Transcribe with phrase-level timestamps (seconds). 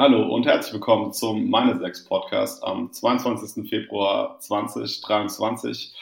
[0.00, 3.68] Hallo und herzlich willkommen zum Meine Sechs Podcast am 22.
[3.68, 5.94] Februar 2023.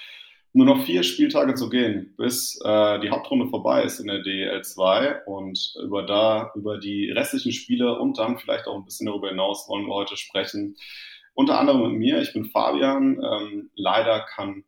[0.52, 4.62] Nur noch vier Spieltage zu gehen, bis äh, die Hauptrunde vorbei ist in der DEL
[4.62, 9.30] 2 und über da, über die restlichen Spiele und dann vielleicht auch ein bisschen darüber
[9.30, 10.77] hinaus wollen wir heute sprechen.
[11.35, 13.21] Unter anderem mit mir, ich bin Fabian.
[13.21, 14.62] Ähm, leider kann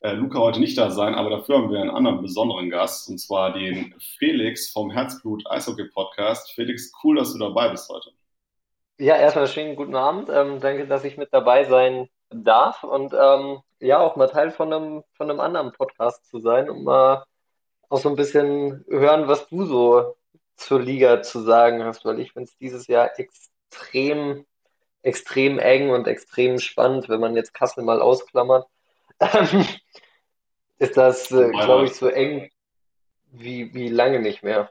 [0.00, 3.18] äh, Luca heute nicht da sein, aber dafür haben wir einen anderen besonderen Gast und
[3.18, 6.52] zwar den Felix vom Herzblut Eishockey Podcast.
[6.54, 8.12] Felix, cool, dass du dabei bist heute.
[8.98, 10.28] Ja, erstmal schönen guten Abend.
[10.28, 14.72] Ähm, danke, dass ich mit dabei sein darf und ähm, ja, auch mal Teil von
[14.72, 17.24] einem, von einem anderen Podcast zu sein und mal
[17.88, 20.16] auch so ein bisschen hören, was du so
[20.56, 24.46] zur Liga zu sagen hast, weil ich finde es dieses Jahr extrem,
[25.02, 28.66] extrem eng und extrem spannend, wenn man jetzt Kassel mal ausklammert.
[30.78, 32.50] ist das, äh, glaube ich, so eng
[33.30, 34.70] wie, wie lange nicht mehr.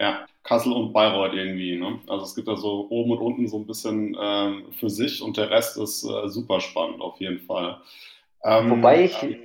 [0.00, 1.76] Ja, Kassel und Bayreuth irgendwie.
[1.76, 2.00] Ne?
[2.08, 5.36] Also es gibt da so oben und unten so ein bisschen ähm, für sich und
[5.36, 7.78] der Rest ist äh, super spannend auf jeden Fall.
[8.42, 9.36] Ähm, Wobei ich,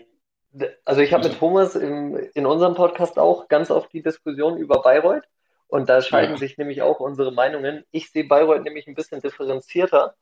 [0.85, 4.81] also ich habe mit Thomas im, in unserem Podcast auch ganz oft die Diskussion über
[4.81, 5.25] Bayreuth
[5.67, 6.37] und da scheiden ja.
[6.37, 7.83] sich nämlich auch unsere Meinungen.
[7.91, 10.15] Ich sehe Bayreuth nämlich ein bisschen differenzierter.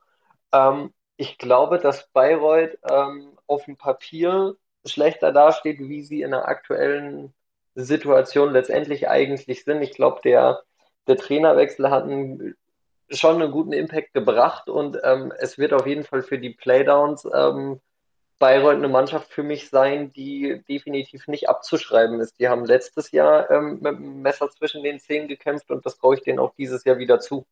[0.52, 6.48] Ähm, ich glaube, dass Bayreuth ähm, auf dem Papier schlechter dasteht, wie sie in der
[6.48, 7.36] aktuellen
[7.76, 9.84] Situation letztendlich eigentlich sind.
[9.84, 10.64] Ich glaube, der,
[11.08, 12.56] der Trainerwechsel hat einen,
[13.10, 17.28] schon einen guten Impact gebracht und ähm, es wird auf jeden Fall für die Playdowns
[17.34, 17.80] ähm,
[18.40, 22.40] Bayreuth eine Mannschaft für mich sein, die definitiv nicht abzuschreiben ist.
[22.40, 26.16] Die haben letztes Jahr ähm, mit dem Messer zwischen den Zähnen gekämpft und das traue
[26.16, 27.46] ich denen auch dieses Jahr wieder zu.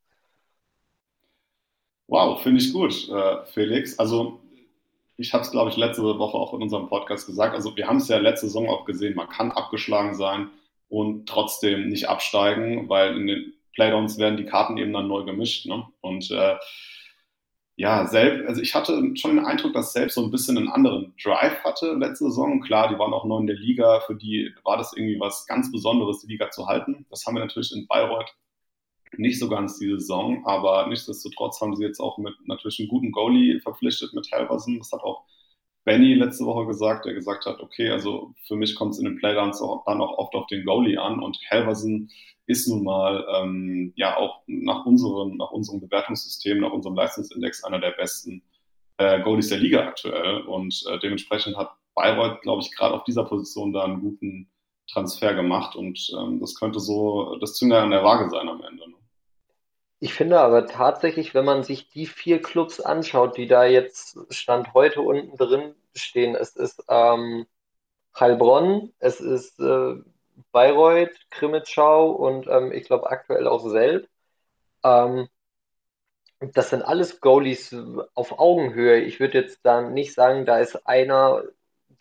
[2.07, 3.99] Wow, finde ich gut, äh, Felix.
[3.99, 4.39] Also
[5.15, 7.53] ich habe es, glaube ich, letzte Woche auch in unserem Podcast gesagt.
[7.53, 10.49] Also wir haben es ja letzte Saison auch gesehen, man kann abgeschlagen sein
[10.89, 15.65] und trotzdem nicht absteigen, weil in den Playdowns werden die Karten eben dann neu gemischt.
[15.67, 15.87] Ne?
[16.01, 16.57] Und äh,
[17.77, 21.13] ja, selbst, also ich hatte schon den Eindruck, dass selbst so ein bisschen einen anderen
[21.23, 22.59] Drive hatte letzte Saison.
[22.59, 25.71] Klar, die waren auch neu in der Liga, für die war das irgendwie was ganz
[25.71, 27.05] Besonderes, die Liga zu halten.
[27.09, 28.35] Das haben wir natürlich in Bayreuth
[29.17, 33.11] nicht so ganz die Saison, aber nichtsdestotrotz haben sie jetzt auch mit natürlich einen guten
[33.11, 34.77] Goalie verpflichtet mit Helversen.
[34.79, 35.23] Das hat auch
[35.89, 39.17] Benny letzte Woche gesagt, der gesagt hat, okay, also für mich kommt es in den
[39.17, 42.11] Playdowns auch, dann auch oft auf den Goalie an und Helversen
[42.45, 47.79] ist nun mal ähm, ja auch nach unserem, nach unserem Bewertungssystem, nach unserem Leistungsindex einer
[47.79, 48.43] der besten
[48.97, 53.25] äh, Goalies der Liga aktuell und äh, dementsprechend hat Bayreuth, glaube ich, gerade auf dieser
[53.25, 54.47] Position da einen guten
[54.91, 58.87] Transfer gemacht und ähm, das könnte so das Zünger an der Waage sein am Ende.
[58.87, 58.95] Ne?
[60.01, 64.75] Ich finde aber tatsächlich, wenn man sich die vier Clubs anschaut, die da jetzt Stand
[64.75, 67.45] heute unten drin stehen, es ist ähm,
[68.19, 69.95] Heilbronn, es ist äh,
[70.51, 74.07] Bayreuth, Krimitschau und ähm, ich glaube aktuell auch Selb.
[74.83, 75.29] Ähm,
[76.39, 77.75] das sind alles Goalies
[78.13, 78.99] auf Augenhöhe.
[79.01, 81.43] Ich würde jetzt dann nicht sagen, da ist einer,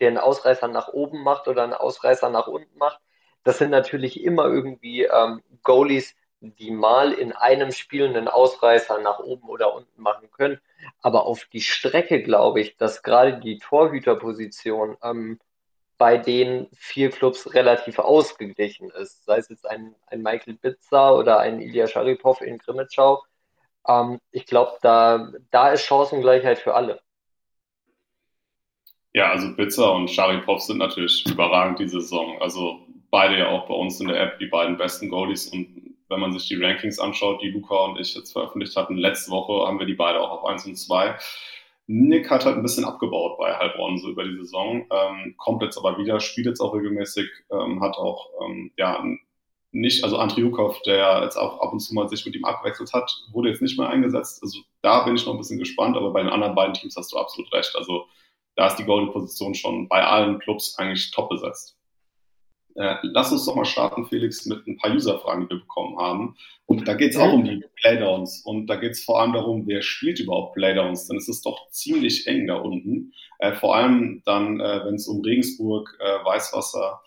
[0.00, 3.00] der einen Ausreißer nach oben macht oder einen Ausreißer nach unten macht.
[3.42, 9.18] Das sind natürlich immer irgendwie ähm, Goalies, die mal in einem Spiel einen Ausreißer nach
[9.18, 10.60] oben oder unten machen können.
[11.02, 15.38] Aber auf die Strecke glaube ich, dass gerade die Torhüterposition ähm,
[15.98, 19.24] bei den vier Clubs relativ ausgeglichen ist.
[19.24, 23.24] Sei es jetzt ein, ein Michael Bitzer oder ein Ilya Sharipov in Grimmitschau.
[23.86, 27.00] Ähm, ich glaube, da, da ist Chancengleichheit für alle.
[29.12, 32.40] Ja, also Bitzer und Sharipov sind natürlich überragend die Saison.
[32.40, 36.20] Also beide ja auch bei uns in der App die beiden besten Goalies und wenn
[36.20, 39.78] man sich die Rankings anschaut, die Luca und ich jetzt veröffentlicht hatten, letzte Woche haben
[39.78, 41.16] wir die beide auch auf 1 und 2.
[41.86, 45.78] Nick hat halt ein bisschen abgebaut bei Heilbronn so über die Saison, ähm, kommt jetzt
[45.78, 49.02] aber wieder, spielt jetzt auch regelmäßig, ähm, hat auch ähm, ja
[49.70, 53.10] nicht, also Andriukov, der jetzt auch ab und zu mal sich mit ihm abgewechselt hat,
[53.32, 54.42] wurde jetzt nicht mehr eingesetzt.
[54.42, 57.12] Also da bin ich noch ein bisschen gespannt, aber bei den anderen beiden Teams hast
[57.12, 57.74] du absolut recht.
[57.76, 58.06] Also
[58.56, 61.77] da ist die Golden-Position schon bei allen Clubs eigentlich top besetzt.
[62.78, 66.36] Äh, lass uns doch mal starten, Felix, mit ein paar User-Fragen, die wir bekommen haben.
[66.66, 68.42] Und da geht es auch um die Playdowns.
[68.44, 71.08] Und da geht es vor allem darum, wer spielt überhaupt Playdowns.
[71.08, 73.12] Denn es ist doch ziemlich eng da unten.
[73.40, 77.00] Äh, vor allem dann, äh, wenn es um Regensburg, äh, Weißwasser,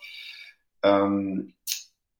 [0.82, 1.54] ähm,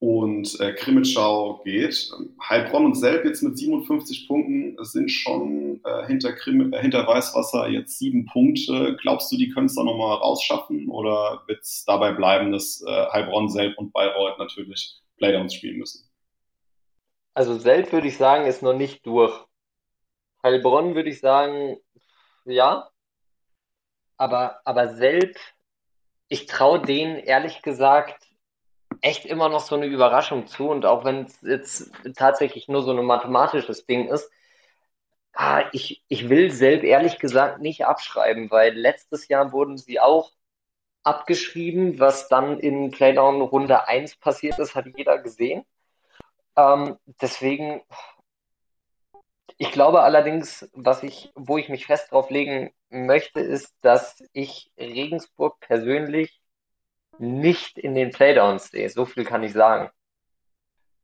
[0.03, 2.11] und äh, Krimitschau geht.
[2.49, 7.69] Heilbronn und Selb jetzt mit 57 Punkten sind schon äh, hinter, Krim, äh, hinter Weißwasser
[7.69, 8.97] jetzt sieben Punkte.
[9.01, 13.05] Glaubst du, die können es da nochmal rausschaffen oder wird es dabei bleiben, dass äh,
[13.13, 16.05] Heilbronn, Selb und Bayreuth natürlich Playdowns spielen müssen?
[17.33, 19.33] Also Selb würde ich sagen, ist noch nicht durch.
[20.43, 21.77] Heilbronn würde ich sagen,
[22.43, 22.89] ja.
[24.17, 25.37] Aber, aber Selb,
[26.27, 28.32] ich traue denen ehrlich gesagt
[29.03, 30.69] echt immer noch so eine Überraschung zu.
[30.69, 34.31] Und auch wenn es jetzt tatsächlich nur so ein mathematisches Ding ist,
[35.33, 40.31] ah, ich, ich will Selb ehrlich gesagt nicht abschreiben, weil letztes Jahr wurden sie auch
[41.03, 41.99] abgeschrieben.
[41.99, 45.65] Was dann in Playdown Runde 1 passiert ist, hat jeder gesehen.
[46.55, 47.81] Ähm, deswegen,
[49.57, 54.71] ich glaube allerdings, was ich, wo ich mich fest drauf legen möchte, ist, dass ich
[54.77, 56.42] Regensburg persönlich
[57.19, 58.89] nicht in den Playdowns sehe.
[58.89, 59.89] So viel kann ich sagen.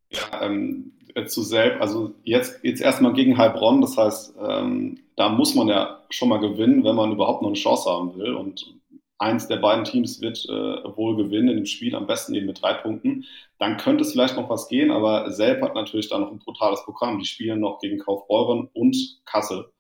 [0.10, 0.94] Ja, ähm,
[1.28, 6.02] zu selbst, also jetzt, jetzt erstmal gegen Heilbronn, das heißt, ähm, da muss man ja
[6.10, 8.34] schon mal gewinnen, wenn man überhaupt noch eine Chance haben will.
[8.34, 8.74] Und
[9.18, 12.62] eins der beiden Teams wird äh, wohl gewinnen in dem Spiel, am besten eben mit
[12.62, 13.26] drei Punkten.
[13.60, 16.84] Dann könnte es vielleicht noch was gehen, aber Selb hat natürlich da noch ein brutales
[16.84, 17.20] Programm.
[17.20, 19.72] Die spielen noch gegen Kaufbeuren und Kassel,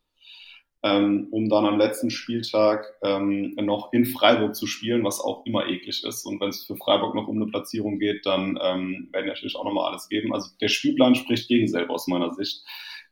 [0.81, 5.67] ähm, um dann am letzten Spieltag ähm, noch in Freiburg zu spielen, was auch immer
[5.67, 6.25] eklig ist.
[6.25, 9.65] Und wenn es für Freiburg noch um eine Platzierung geht, dann ähm, werden natürlich auch
[9.65, 10.33] nochmal alles geben.
[10.33, 12.63] Also der Spielplan spricht gegen Selb aus meiner Sicht.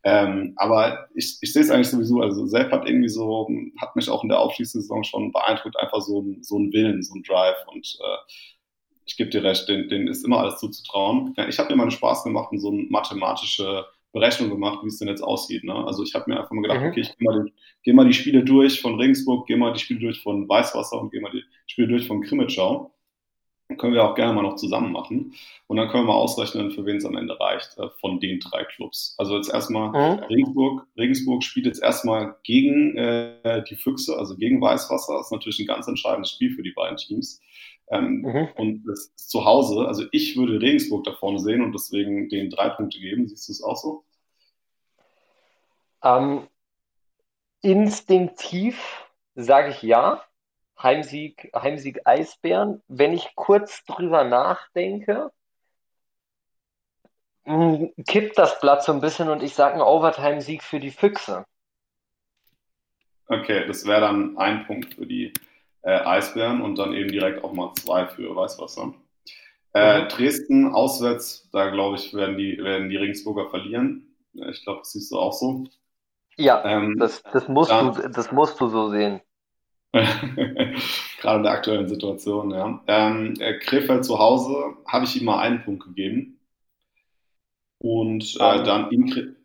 [0.03, 4.09] Ähm, aber ich, ich sehe es eigentlich sowieso, also Sepp hat irgendwie so, hat mich
[4.09, 7.57] auch in der Aufschließsaison schon beeindruckt, einfach so ein, so ein Willen, so ein Drive
[7.73, 8.17] und äh,
[9.05, 11.33] ich gebe dir recht, den, den ist immer alles zuzutrauen.
[11.37, 13.85] Ja, ich habe mir mal Spaß gemacht und so eine mathematische
[14.19, 15.63] Berechnung gemacht, wie es denn jetzt aussieht.
[15.63, 15.73] Ne?
[15.73, 16.87] Also ich habe mir einfach mal gedacht, mhm.
[16.87, 17.51] okay, ich gehe mal,
[17.83, 21.11] geh mal die Spiele durch von Regensburg, gehe mal die Spiele durch von Weißwasser und
[21.11, 22.91] gehe mal die Spiele durch von Krimitschau
[23.75, 25.33] können wir auch gerne mal noch zusammen machen.
[25.67, 28.39] Und dann können wir mal ausrechnen, für wen es am Ende reicht, äh, von den
[28.39, 29.15] drei Clubs.
[29.17, 30.23] Also jetzt erstmal mhm.
[30.23, 30.87] Regensburg.
[30.97, 35.17] Regensburg spielt jetzt erstmal gegen äh, die Füchse, also gegen Weißwasser.
[35.17, 37.41] Das ist natürlich ein ganz entscheidendes Spiel für die beiden Teams.
[37.89, 38.47] Ähm, mhm.
[38.55, 42.49] Und das ist zu Hause, also ich würde Regensburg da vorne sehen und deswegen den
[42.49, 43.27] drei Punkte geben.
[43.27, 44.03] Siehst du es auch so?
[46.03, 46.47] Ähm,
[47.61, 49.05] instinktiv
[49.35, 50.23] sage ich ja.
[50.81, 52.83] Heimsieg, Heimsieg Eisbären.
[52.87, 55.31] Wenn ich kurz drüber nachdenke,
[57.45, 61.45] hm, kippt das Blatt so ein bisschen und ich sage einen Overtime-Sieg für die Füchse.
[63.27, 65.33] Okay, das wäre dann ein Punkt für die
[65.81, 68.93] äh, Eisbären und dann eben direkt auch mal zwei für Weißwasser.
[69.73, 70.07] Äh, mhm.
[70.09, 74.15] Dresden auswärts, da glaube ich, werden die, werden die Regensburger verlieren.
[74.33, 75.65] Ich glaube, das siehst du auch so.
[76.37, 79.21] Ja, ähm, das, das, musst dann, du, das musst du so sehen.
[79.93, 82.79] Gerade in der aktuellen Situation, ja.
[82.87, 86.39] Ähm, äh, Krefeld zu Hause habe ich ihm mal einen Punkt gegeben.
[87.79, 88.63] Und äh, um.
[88.63, 89.35] dann in,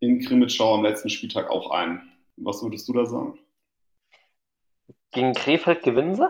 [0.00, 2.12] in Krimitschau am letzten Spieltag auch einen.
[2.36, 3.38] Was würdest du da sagen?
[5.10, 6.28] Gegen Krefeld gewinnen sie?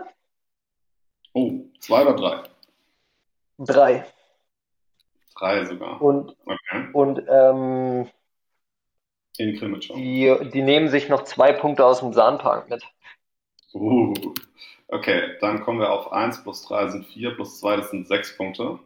[1.33, 2.43] Oh, zwei oder drei?
[3.59, 4.05] Drei.
[5.37, 6.01] Drei sogar.
[6.01, 6.89] Und, okay.
[6.93, 8.09] und ähm,
[9.39, 9.95] in Krimitschau.
[9.95, 12.83] Die, die nehmen sich noch zwei Punkte aus dem Sahnpark mit.
[13.73, 14.13] Uh,
[14.87, 18.37] okay, dann kommen wir auf 1 plus 3 sind 4, plus 2 das sind 6
[18.37, 18.79] Punkte.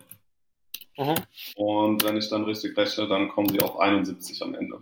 [0.97, 1.15] Mhm.
[1.55, 4.81] Und wenn ich dann richtig rechne, dann kommen sie auf 71 am Ende.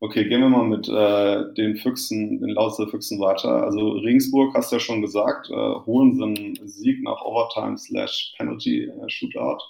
[0.00, 3.62] Okay, gehen wir mal mit äh, den Füchsen, den Lausitzer Füchsen weiter.
[3.62, 8.34] Also Regensburg, hast du ja schon gesagt, äh, holen sie einen Sieg nach Overtime slash
[8.36, 9.62] Penalty äh, Shootout.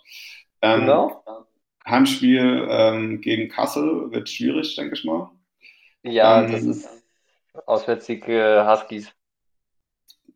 [0.60, 1.22] Ähm, genau.
[1.86, 5.30] Heimspiel ähm, gegen Kassel wird schwierig, denke ich mal.
[6.02, 6.88] Ja, ähm, das ist
[7.66, 9.12] Auswärtssieg äh, Huskies.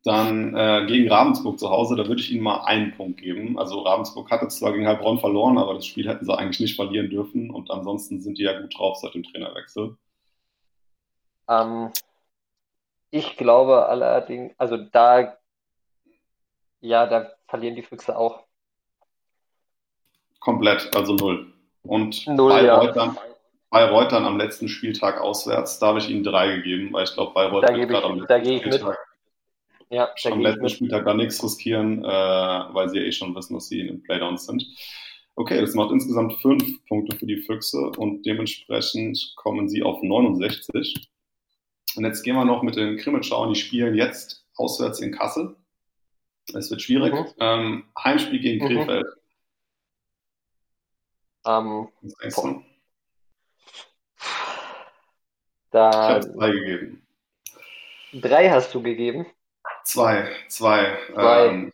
[0.05, 3.59] Dann äh, gegen Ravensburg zu Hause, da würde ich Ihnen mal einen Punkt geben.
[3.59, 7.11] Also Ravensburg hatte zwar gegen Heilbronn verloren, aber das Spiel hätten sie eigentlich nicht verlieren
[7.11, 7.51] dürfen.
[7.51, 9.97] Und ansonsten sind die ja gut drauf seit dem Trainerwechsel.
[11.49, 11.91] Ähm,
[13.11, 15.37] ich glaube allerdings, also da,
[16.81, 18.48] ja, da verlieren die Füchse auch.
[20.41, 21.53] Komplett, also null.
[21.83, 22.79] Und null, bei, ja.
[22.79, 23.19] Reutern,
[23.71, 27.33] bei Reutern am letzten Spieltag auswärts, da habe ich ihnen drei gegeben, weil ich glaube,
[27.35, 28.99] bei Reutern gerade am letzten Spieltag
[29.91, 33.69] ja, am letzten Spieltag gar nichts riskieren, äh, weil sie ja eh schon wissen, dass
[33.69, 34.65] sie in den Playdowns sind.
[35.35, 41.09] Okay, das macht insgesamt fünf Punkte für die Füchse und dementsprechend kommen sie auf 69.
[41.97, 45.57] Und jetzt gehen wir noch mit den Krimitschauern, die spielen jetzt auswärts in Kassel.
[46.55, 47.15] Es wird schwierig.
[47.15, 47.27] Mhm.
[47.41, 49.05] Ähm, Heimspiel gegen mhm.
[51.47, 51.89] Ähm?
[55.71, 57.07] Da, ich habe drei gegeben.
[58.13, 59.27] Drei hast du gegeben?
[59.85, 60.99] Zwei, zwei.
[61.13, 61.47] zwei.
[61.47, 61.73] Ähm,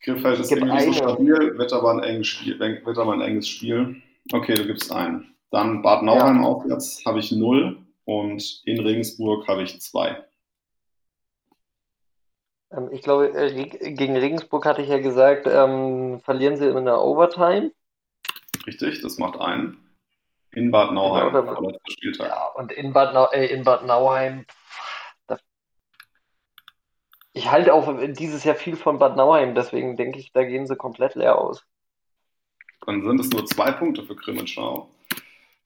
[0.00, 3.48] Krefeld ist irgendwie nicht so stabil, wird aber, ein enges Spiel, wird aber ein enges
[3.48, 4.00] Spiel.
[4.32, 5.34] Okay, du gibst einen.
[5.50, 6.48] Dann Bad Nauheim ja.
[6.48, 10.24] aufwärts habe ich null und in Regensburg habe ich zwei.
[12.70, 13.64] Ähm, ich glaube, äh,
[13.94, 17.72] gegen Regensburg hatte ich ja gesagt, ähm, verlieren sie in der Overtime.
[18.66, 19.78] Richtig, das macht einen.
[20.52, 21.70] In Bad Nauheim, genau,
[22.18, 24.46] Ja, und in Bad, Nau äh, in Bad Nauheim
[27.36, 30.74] Ich halte auch dieses Jahr viel von Bad Nauheim, deswegen denke ich, da gehen sie
[30.74, 31.66] komplett leer aus.
[32.86, 34.88] Dann sind es nur zwei Punkte für Grimmenschau.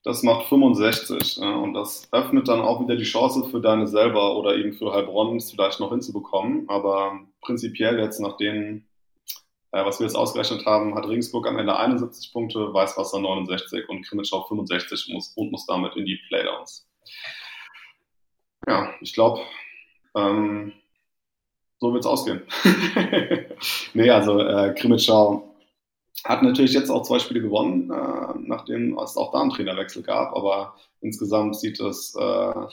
[0.03, 4.35] Das macht 65 ja, und das öffnet dann auch wieder die Chance für deine selber
[4.35, 6.67] oder eben für Heilbronn es vielleicht noch hinzubekommen.
[6.67, 8.81] Aber prinzipiell jetzt nach äh,
[9.71, 14.43] was wir jetzt ausgerechnet haben, hat Regensburg am Ende 71 Punkte, Weißwasser 69 und Grimmitschau
[14.43, 16.87] 65 muss, und muss damit in die Playdowns.
[18.67, 19.41] Ja, ich glaube,
[20.15, 20.73] ähm,
[21.79, 22.43] so wird es ausgehen.
[23.93, 25.55] nee, also äh, Krimitschau
[26.25, 30.35] hat natürlich jetzt auch zwei Spiele gewonnen, äh, nachdem es auch da einen Trainerwechsel gab,
[30.35, 32.67] aber insgesamt sieht es äh,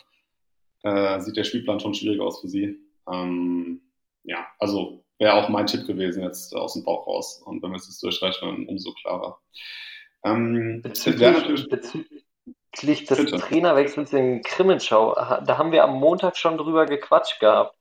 [0.83, 2.79] äh, sieht der Spielplan schon schwierig aus für sie.
[3.11, 3.81] Ähm,
[4.25, 7.43] ja, also wäre auch mein Tipp gewesen jetzt aus dem Bauch raus.
[7.45, 9.39] Und wenn wir es jetzt durchrechnen, umso klarer.
[10.25, 13.39] Ähm, bezüglich, bezüglich des Bitte.
[13.39, 17.77] Trainerwechsels in Krimmenschau, da haben wir am Montag schon drüber gequatscht gehabt.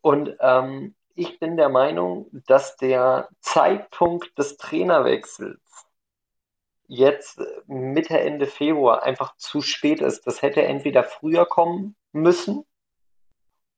[0.00, 5.60] Und ähm, ich bin der Meinung, dass der Zeitpunkt des Trainerwechsels
[6.86, 10.26] jetzt Mitte, Ende Februar einfach zu spät ist.
[10.26, 12.64] Das hätte entweder früher kommen müssen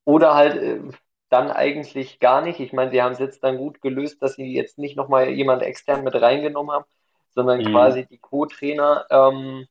[0.05, 0.81] oder halt äh,
[1.31, 2.61] dann eigentlich gar nicht.
[2.61, 5.63] Ich meine, sie haben es jetzt dann gut gelöst, dass sie jetzt nicht nochmal jemand
[5.63, 6.85] extern mit reingenommen haben,
[7.31, 7.71] sondern mhm.
[7.71, 9.67] quasi die Co-Trainer ähm,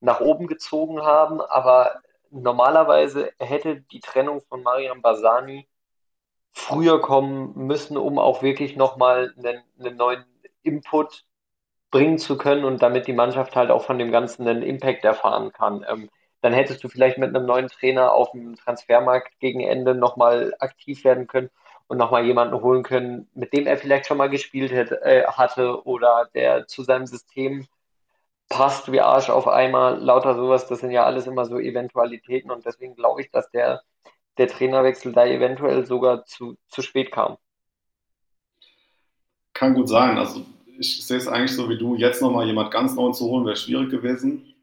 [0.00, 1.40] nach oben gezogen haben.
[1.40, 5.66] Aber normalerweise hätte die Trennung von Marian Basani
[6.52, 10.24] früher kommen müssen, um auch wirklich nochmal einen, einen neuen
[10.62, 11.24] Input
[11.90, 15.52] bringen zu können und damit die Mannschaft halt auch von dem Ganzen einen Impact erfahren
[15.52, 15.84] kann.
[15.88, 16.08] Ähm,
[16.40, 21.04] dann hättest du vielleicht mit einem neuen Trainer auf dem Transfermarkt gegen Ende nochmal aktiv
[21.04, 21.50] werden können
[21.88, 25.84] und nochmal jemanden holen können, mit dem er vielleicht schon mal gespielt hätte, äh, hatte
[25.86, 27.66] oder der zu seinem System
[28.48, 32.64] passt wie Arsch auf einmal, lauter sowas, das sind ja alles immer so Eventualitäten und
[32.64, 33.82] deswegen glaube ich, dass der,
[34.38, 37.36] der Trainerwechsel da eventuell sogar zu, zu spät kam.
[39.52, 40.16] Kann gut sein.
[40.16, 40.46] Also
[40.78, 43.56] ich sehe es eigentlich so wie du, jetzt nochmal jemand ganz neu zu holen, wäre
[43.56, 44.54] schwierig gewesen.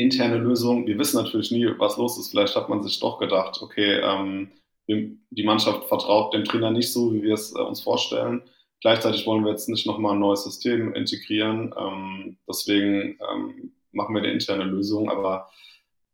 [0.00, 2.30] Interne Lösung, wir wissen natürlich nie, was los ist.
[2.30, 4.50] Vielleicht hat man sich doch gedacht, okay, ähm,
[4.86, 8.42] die Mannschaft vertraut dem Trainer nicht so, wie wir es äh, uns vorstellen
[8.80, 11.74] Gleichzeitig wollen wir jetzt nicht nochmal ein neues System integrieren.
[11.76, 15.10] Ähm, deswegen ähm, machen wir eine interne Lösung.
[15.10, 15.50] Aber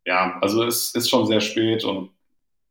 [0.05, 2.11] ja, also es ist schon sehr spät und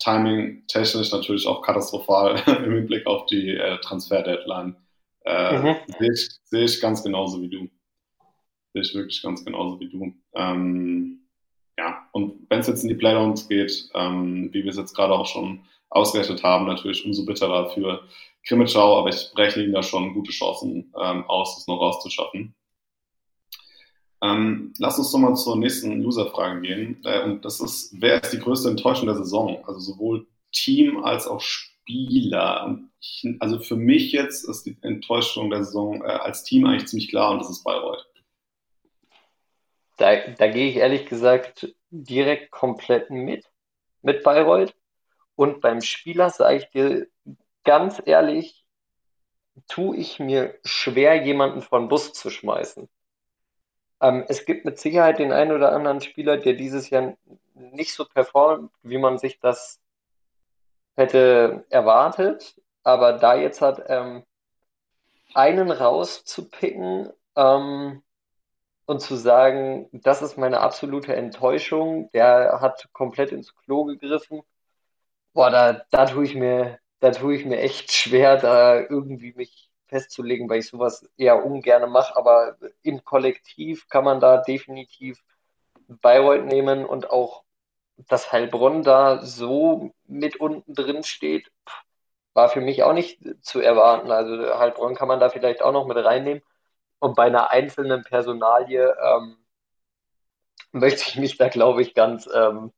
[0.00, 4.76] Timing technisch natürlich auch katastrophal im Hinblick auf die äh, Transfer-Deadline.
[5.24, 5.76] Äh, mhm.
[5.98, 7.68] Sehe ich, seh ich ganz genauso wie du.
[8.74, 10.14] Ich wirklich ganz genauso wie du.
[10.34, 11.20] Ähm,
[11.78, 15.14] ja, und wenn es jetzt in die Playdowns geht, ähm, wie wir es jetzt gerade
[15.14, 18.02] auch schon ausgerechnet haben, natürlich umso bitterer für
[18.46, 22.54] Krimitschau, aber ich breche ihnen da schon gute Chancen ähm, aus, das noch rauszuschaffen.
[24.22, 27.00] Ähm, lass uns doch mal zur nächsten User-Frage gehen.
[27.04, 29.62] Äh, und das ist, wer ist die größte Enttäuschung der Saison?
[29.66, 32.78] Also sowohl Team als auch Spieler.
[33.00, 37.08] Ich, also für mich jetzt ist die Enttäuschung der Saison äh, als Team eigentlich ziemlich
[37.08, 38.06] klar und das ist Bayreuth.
[39.96, 43.46] Da, da gehe ich ehrlich gesagt direkt komplett mit,
[44.02, 44.74] mit Bayreuth.
[45.36, 47.06] Und beim Spieler sage ich dir
[47.64, 48.64] ganz ehrlich,
[49.68, 52.88] tue ich mir schwer, jemanden von Bus zu schmeißen.
[54.00, 57.16] Ähm, es gibt mit Sicherheit den einen oder anderen Spieler, der dieses Jahr
[57.54, 59.80] nicht so performt, wie man sich das
[60.96, 62.60] hätte erwartet.
[62.82, 64.24] Aber da jetzt hat ähm,
[65.34, 68.02] einen rauszupicken ähm,
[68.86, 74.42] und zu sagen, das ist meine absolute Enttäuschung, der hat komplett ins Klo gegriffen.
[75.32, 79.70] Boah, da, da tue ich mir, da tue ich mir echt schwer, da irgendwie mich
[79.88, 82.16] festzulegen, weil ich sowas eher ungern mache.
[82.16, 85.22] Aber im Kollektiv kann man da definitiv
[85.88, 87.44] Bayreuth nehmen und auch,
[88.08, 91.50] dass Heilbronn da so mit unten drin steht,
[92.34, 94.10] war für mich auch nicht zu erwarten.
[94.10, 96.42] Also Heilbronn kann man da vielleicht auch noch mit reinnehmen.
[97.04, 99.36] Und bei einer einzelnen Personalie ähm,
[100.72, 102.72] möchte ich mich da, glaube ich, ganz, ähm,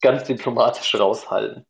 [0.00, 1.66] ganz diplomatisch raushalten.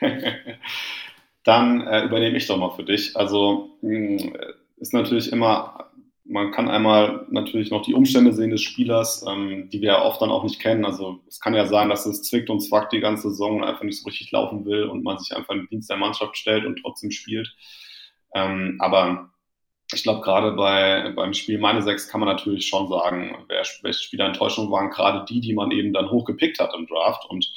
[1.42, 3.16] Dann äh, übernehme ich doch mal für dich.
[3.16, 4.38] Also mh,
[4.76, 5.90] ist natürlich immer,
[6.22, 10.22] man kann einmal natürlich noch die Umstände sehen des Spielers, ähm, die wir ja oft
[10.22, 10.84] dann auch nicht kennen.
[10.84, 13.82] Also es kann ja sein, dass es zwickt und zwackt die ganze Saison und einfach
[13.82, 16.66] nicht so richtig laufen will und man sich einfach in den Dienst der Mannschaft stellt
[16.66, 17.52] und trotzdem spielt.
[18.32, 19.32] Ähm, aber
[19.92, 24.02] ich glaube, gerade bei, beim Spiel meine sechs kann man natürlich schon sagen, wer, welche
[24.02, 27.24] Spieler Enttäuschung waren, gerade die, die man eben dann hochgepickt hat im Draft.
[27.28, 27.50] Und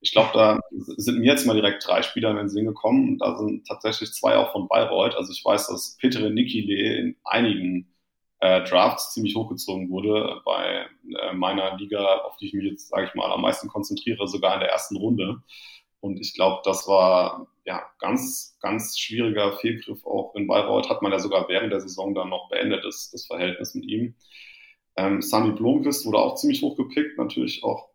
[0.00, 3.18] ich glaube, da sind mir jetzt mal direkt drei Spieler in den Sinn gekommen.
[3.18, 5.16] Da sind tatsächlich zwei auch von Bayreuth.
[5.16, 7.92] Also ich weiß, dass Peter Nikile in einigen
[8.40, 10.86] äh, Drafts ziemlich hochgezogen wurde bei
[11.20, 14.54] äh, meiner Liga, auf die ich mich jetzt, sage ich mal, am meisten konzentriere, sogar
[14.54, 15.42] in der ersten Runde.
[16.00, 20.88] Und ich glaube, das war ja ganz, ganz schwieriger Fehlgriff auch in Bayreuth.
[20.88, 24.14] Hat man ja sogar während der Saison dann noch beendet, das, das Verhältnis mit ihm.
[24.96, 27.88] Ähm, Sami Blomqvist wurde auch ziemlich hoch gepickt, natürlich auch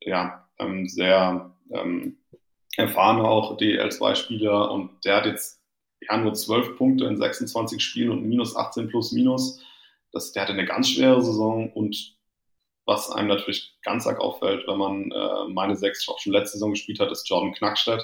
[0.00, 2.18] ja, ähm, sehr ähm,
[2.76, 5.62] erfahrener auch DL2-Spieler und der hat jetzt
[6.00, 9.60] ja nur 12 Punkte in 26 Spielen und minus 18 plus minus.
[10.12, 12.17] Das, der hatte eine ganz schwere Saison und
[12.88, 16.70] was einem natürlich ganz arg auffällt, wenn man äh, meine sechs auch schon letzte Saison
[16.70, 18.02] gespielt hat, ist Jordan Knackstedt.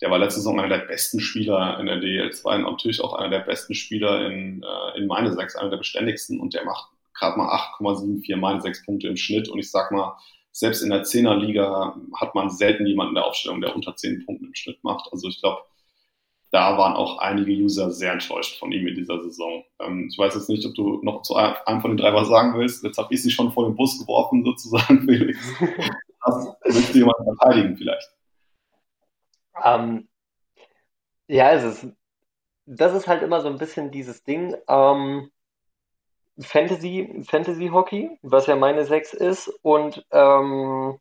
[0.00, 3.30] Der war letzte Saison einer der besten Spieler in der DL2 und natürlich auch einer
[3.30, 7.36] der besten Spieler in, äh, in meine sechs, einer der beständigsten und der macht gerade
[7.36, 7.48] mal
[7.80, 10.16] 8,74 meine sechs Punkte im Schnitt und ich sag mal,
[10.52, 14.46] selbst in der Zehnerliga hat man selten jemanden in der Aufstellung, der unter zehn Punkten
[14.46, 15.08] im Schnitt macht.
[15.12, 15.62] Also ich glaube,
[16.50, 19.64] da waren auch einige User sehr enttäuscht von ihm in dieser Saison.
[19.80, 22.58] Ähm, ich weiß jetzt nicht, ob du noch zu einem von den drei was sagen
[22.58, 22.82] willst.
[22.82, 25.38] Jetzt habe ich sie schon vor den Bus geworfen, sozusagen, Felix.
[26.24, 28.14] Das willst du jemanden verteidigen vielleicht?
[29.62, 30.08] Ähm,
[31.26, 31.92] ja, es ist,
[32.66, 34.56] das ist halt immer so ein bisschen dieses Ding.
[34.68, 35.30] Ähm,
[36.40, 40.98] Fantasy, Fantasy Hockey, was ja meine 6 ist, und ähm,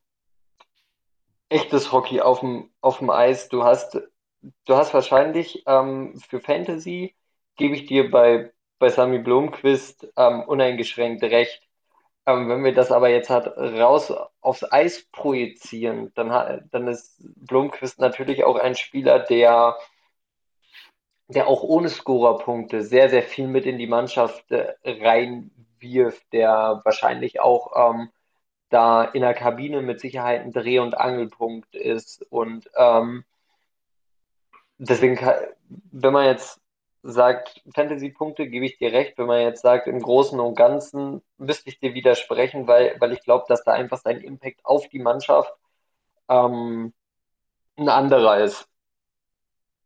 [1.49, 3.47] echtes Hockey auf dem Eis.
[3.47, 4.01] Du hast
[4.65, 7.15] du hast wahrscheinlich ähm, für Fantasy,
[7.55, 11.61] gebe ich dir bei, bei Sami Blomqvist ähm, uneingeschränkt recht.
[12.25, 17.99] Ähm, wenn wir das aber jetzt halt raus aufs Eis projizieren, dann, dann ist Blomqvist
[17.99, 19.77] natürlich auch ein Spieler, der,
[21.27, 27.39] der auch ohne Scorerpunkte sehr, sehr viel mit in die Mannschaft äh, reinwirft, der wahrscheinlich
[27.39, 28.11] auch ähm,
[28.69, 33.23] da in der Kabine mit Sicherheit ein Dreh- und Angelpunkt ist und ähm,
[34.77, 35.19] deswegen,
[35.91, 36.59] wenn man jetzt
[37.03, 39.17] sagt, Fantasy-Punkte, gebe ich dir recht.
[39.17, 43.21] Wenn man jetzt sagt, im Großen und Ganzen müsste ich dir widersprechen, weil, weil ich
[43.21, 45.53] glaube, dass da einfach sein Impact auf die Mannschaft
[46.27, 46.93] ähm,
[47.77, 48.67] ein anderer ist.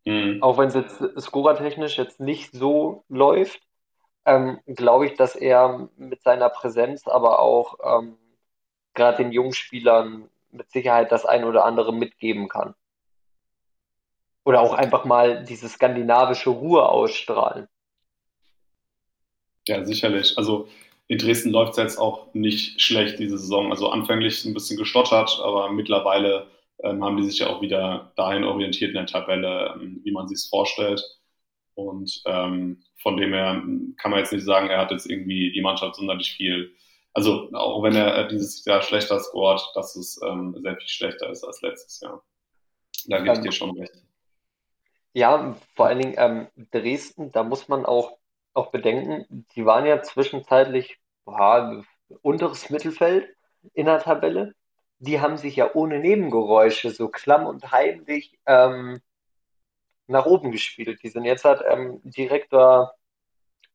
[0.06, 0.42] Mhm.
[0.42, 3.62] Auch wenn es jetzt scorertechnisch jetzt nicht so läuft,
[4.26, 8.18] ähm, glaube ich, dass er mit seiner Präsenz, aber auch ähm,
[8.94, 12.74] gerade den jungen Spielern mit Sicherheit das ein oder andere mitgeben kann.
[14.44, 17.68] Oder auch einfach mal diese skandinavische Ruhe ausstrahlen.
[19.68, 20.38] Ja, sicherlich.
[20.38, 20.68] Also
[21.08, 23.70] in Dresden läuft es jetzt auch nicht schlecht diese Saison.
[23.72, 26.48] Also anfänglich ein bisschen gestottert, aber mittlerweile
[26.84, 30.28] ähm, haben die sich ja auch wieder dahin orientiert in der Tabelle, ähm, wie man
[30.28, 31.02] sich es vorstellt.
[31.76, 33.62] Und ähm, von dem her
[33.98, 36.72] kann man jetzt nicht sagen, er hat jetzt irgendwie die Mannschaft sonderlich viel.
[37.14, 41.44] Also auch wenn er dieses Jahr schlechter scored, dass es ähm, sehr viel schlechter ist
[41.44, 42.24] als letztes Jahr.
[43.08, 43.94] Da gebe ich dir schon recht.
[45.14, 48.18] Ja, vor allen Dingen ähm, Dresden, da muss man auch,
[48.54, 51.84] auch bedenken, die waren ja zwischenzeitlich boah,
[52.22, 53.36] unteres Mittelfeld
[53.74, 54.54] in der Tabelle.
[55.00, 59.02] Die haben sich ja ohne Nebengeräusche so klamm und heimlich ähm,
[60.08, 61.02] nach oben gespielt.
[61.04, 62.94] Die sind jetzt halt ähm, direkter,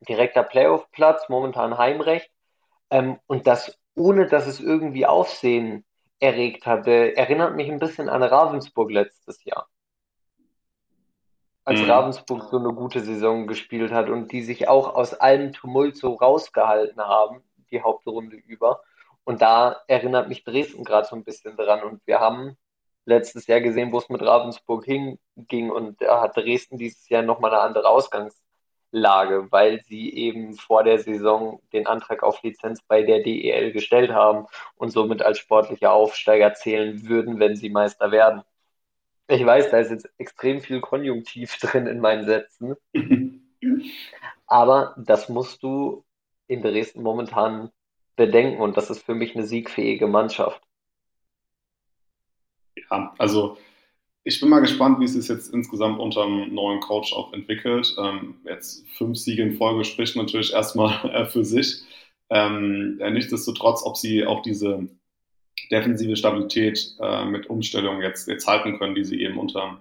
[0.09, 2.31] direkter Playoff-Platz, momentan Heimrecht.
[2.90, 5.85] Ähm, und das ohne, dass es irgendwie Aufsehen
[6.20, 9.68] erregt hatte, erinnert mich ein bisschen an Ravensburg letztes Jahr
[11.66, 11.90] als mhm.
[11.90, 16.14] Ravensburg so eine gute Saison gespielt hat und die sich auch aus allem Tumult so
[16.14, 18.81] rausgehalten haben, die Hauptrunde über.
[19.24, 21.83] Und da erinnert mich Dresden gerade so ein bisschen dran.
[21.83, 22.57] Und wir haben
[23.05, 25.70] letztes Jahr gesehen, wo es mit Ravensburg hinging.
[25.70, 31.00] Und da hat Dresden dieses Jahr nochmal eine andere Ausgangslage, weil sie eben vor der
[31.00, 36.55] Saison den Antrag auf Lizenz bei der DEL gestellt haben und somit als sportlicher Aufsteiger
[36.55, 38.44] zählen würden, wenn sie Meister werden.
[39.29, 42.77] Ich weiß, da ist jetzt extrem viel Konjunktiv drin in meinen Sätzen.
[44.47, 46.05] Aber das musst du
[46.47, 47.71] in Dresden momentan
[48.15, 50.62] bedenken und das ist für mich eine siegfähige Mannschaft.
[52.91, 53.59] Ja, also
[54.23, 57.95] ich bin mal gespannt, wie es sich jetzt insgesamt unter einem neuen Coach auch entwickelt.
[57.99, 61.83] Ähm, jetzt fünf Siege in Folge spricht natürlich erstmal äh, für sich.
[62.29, 64.89] Ähm, nichtsdestotrotz, ob sie auch diese
[65.70, 69.79] defensive Stabilität äh, mit Umstellungen jetzt, jetzt halten können, die sie eben unter,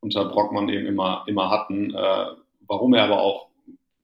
[0.00, 1.94] unter Brockmann eben immer, immer hatten.
[1.94, 2.26] Äh,
[2.66, 3.48] warum er aber auch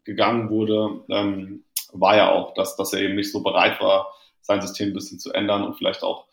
[0.04, 4.12] gegangen wurde, ähm, war ja auch, dass, dass er eben nicht so bereit war,
[4.42, 6.26] sein System ein bisschen zu ändern und vielleicht auch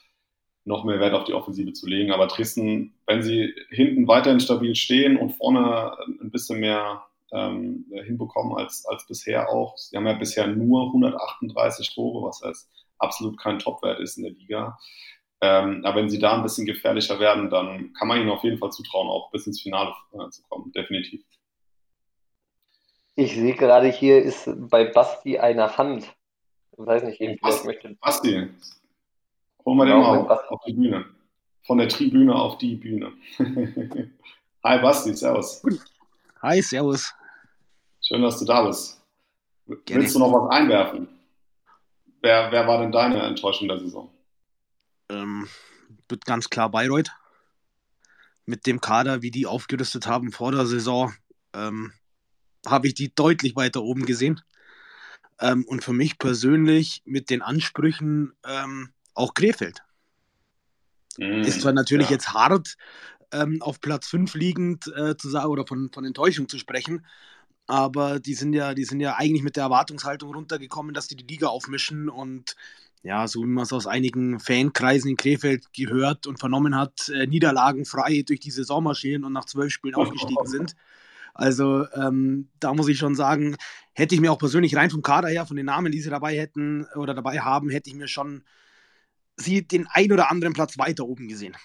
[0.65, 2.11] noch mehr Wert auf die Offensive zu legen.
[2.11, 7.03] Aber Dresden, wenn sie hinten weiterhin stabil stehen und vorne ein bisschen mehr
[7.33, 9.77] ähm, hinbekommen als, als bisher auch.
[9.77, 12.69] Sie haben ja bisher nur 138 Tore, was heißt
[13.03, 14.79] absolut kein Topwert ist in der Liga.
[15.41, 18.57] Ähm, aber wenn sie da ein bisschen gefährlicher werden, dann kann man ihnen auf jeden
[18.57, 21.21] Fall zutrauen, auch bis ins Finale äh, zu kommen, definitiv.
[23.15, 26.05] Ich sehe gerade hier ist bei Basti eine Hand.
[26.71, 27.95] Ich weiß nicht, irgendwie Basti, möchte.
[28.01, 28.49] Basti,
[29.65, 31.05] hol mal den genau, mal auf, auf die Bühne.
[31.63, 33.11] von der Tribüne auf die Bühne.
[34.63, 35.61] Hi Basti, servus.
[36.41, 37.13] Hi, servus.
[38.01, 39.01] Schön, dass du da bist.
[39.85, 40.03] Gerne.
[40.03, 41.07] Willst du noch was einwerfen?
[42.23, 44.09] Wer, wer war denn deine Enttäuschung der Saison?
[45.09, 45.49] Ähm,
[46.07, 47.11] wird ganz klar Bayreuth.
[48.45, 51.13] Mit dem Kader, wie die aufgerüstet haben vor der Saison,
[51.53, 51.91] ähm,
[52.65, 54.41] habe ich die deutlich weiter oben gesehen.
[55.41, 59.83] Ähm, und für mich persönlich mit den Ansprüchen ähm, auch Krefeld.
[61.17, 62.13] Mm, ist zwar natürlich ja.
[62.13, 62.77] jetzt hart,
[63.33, 67.05] ähm, auf Platz 5 liegend äh, zu sagen oder von, von Enttäuschung zu sprechen,
[67.67, 71.25] aber die sind ja, die sind ja eigentlich mit der Erwartungshaltung runtergekommen, dass die die
[71.25, 72.55] Liga aufmischen und
[73.03, 77.27] ja, so wie man es aus einigen Fankreisen in Krefeld gehört und vernommen hat, äh,
[77.27, 80.75] niederlagenfrei durch die Saison marschieren und nach zwölf Spielen aufgestiegen sind.
[81.33, 83.57] Also ähm, da muss ich schon sagen,
[83.93, 86.37] hätte ich mir auch persönlich rein vom Kader her, von den Namen, die sie dabei
[86.37, 88.43] hätten oder dabei haben, hätte ich mir schon
[89.35, 91.57] sie den ein oder anderen Platz weiter oben gesehen.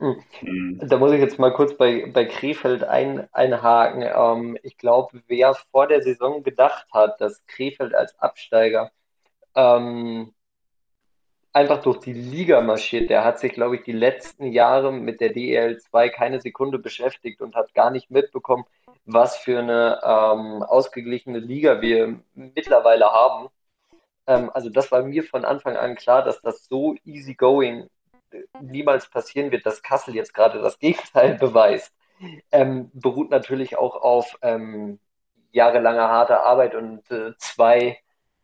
[0.00, 0.78] Hm.
[0.80, 4.02] Da muss ich jetzt mal kurz bei, bei Krefeld ein, einhaken.
[4.02, 8.92] Ähm, ich glaube, wer vor der Saison gedacht hat, dass Krefeld als Absteiger
[9.56, 10.32] ähm,
[11.52, 15.30] einfach durch die Liga marschiert, der hat sich, glaube ich, die letzten Jahre mit der
[15.30, 18.64] DEL 2 keine Sekunde beschäftigt und hat gar nicht mitbekommen,
[19.04, 23.48] was für eine ähm, ausgeglichene Liga wir mittlerweile haben.
[24.28, 27.88] Ähm, also das war mir von Anfang an klar, dass das so easy going
[28.60, 31.92] niemals passieren wird, dass Kassel jetzt gerade das Gegenteil beweist,
[32.52, 34.98] ähm, beruht natürlich auch auf ähm,
[35.52, 37.98] jahrelanger harter Arbeit und äh, zwei,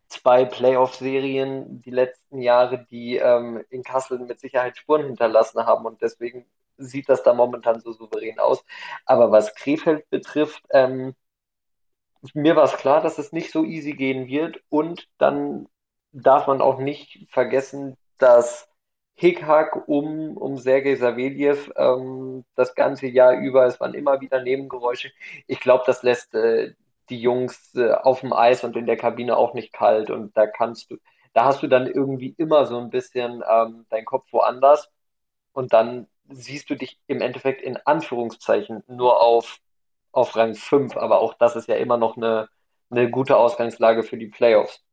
[0.09, 6.03] zwei Playoff-Serien die letzten Jahre, die ähm, in Kassel mit Sicherheit Spuren hinterlassen haben und
[6.03, 8.65] deswegen sieht das da momentan so souverän aus.
[9.07, 11.15] Aber was Krefeld betrifft, ähm,
[12.33, 15.69] mir war es klar, dass es nicht so easy gehen wird und dann
[16.13, 18.69] darf man auch nicht vergessen, dass
[19.17, 23.67] Hickhack um, um Sergei Savelyev ähm, das ganze Jahr über.
[23.67, 25.13] Es waren immer wieder Nebengeräusche.
[25.47, 26.75] Ich glaube, das lässt äh,
[27.11, 30.11] die Jungs äh, auf dem Eis und in der Kabine auch nicht kalt.
[30.11, 30.99] Und da kannst du,
[31.33, 34.91] da hast du dann irgendwie immer so ein bisschen ähm, deinen Kopf woanders.
[35.53, 39.61] Und dann siehst du dich im Endeffekt in Anführungszeichen nur auf,
[40.13, 40.97] auf Rang 5.
[40.97, 42.49] Aber auch das ist ja immer noch eine,
[42.91, 44.85] eine gute Ausgangslage für die Playoffs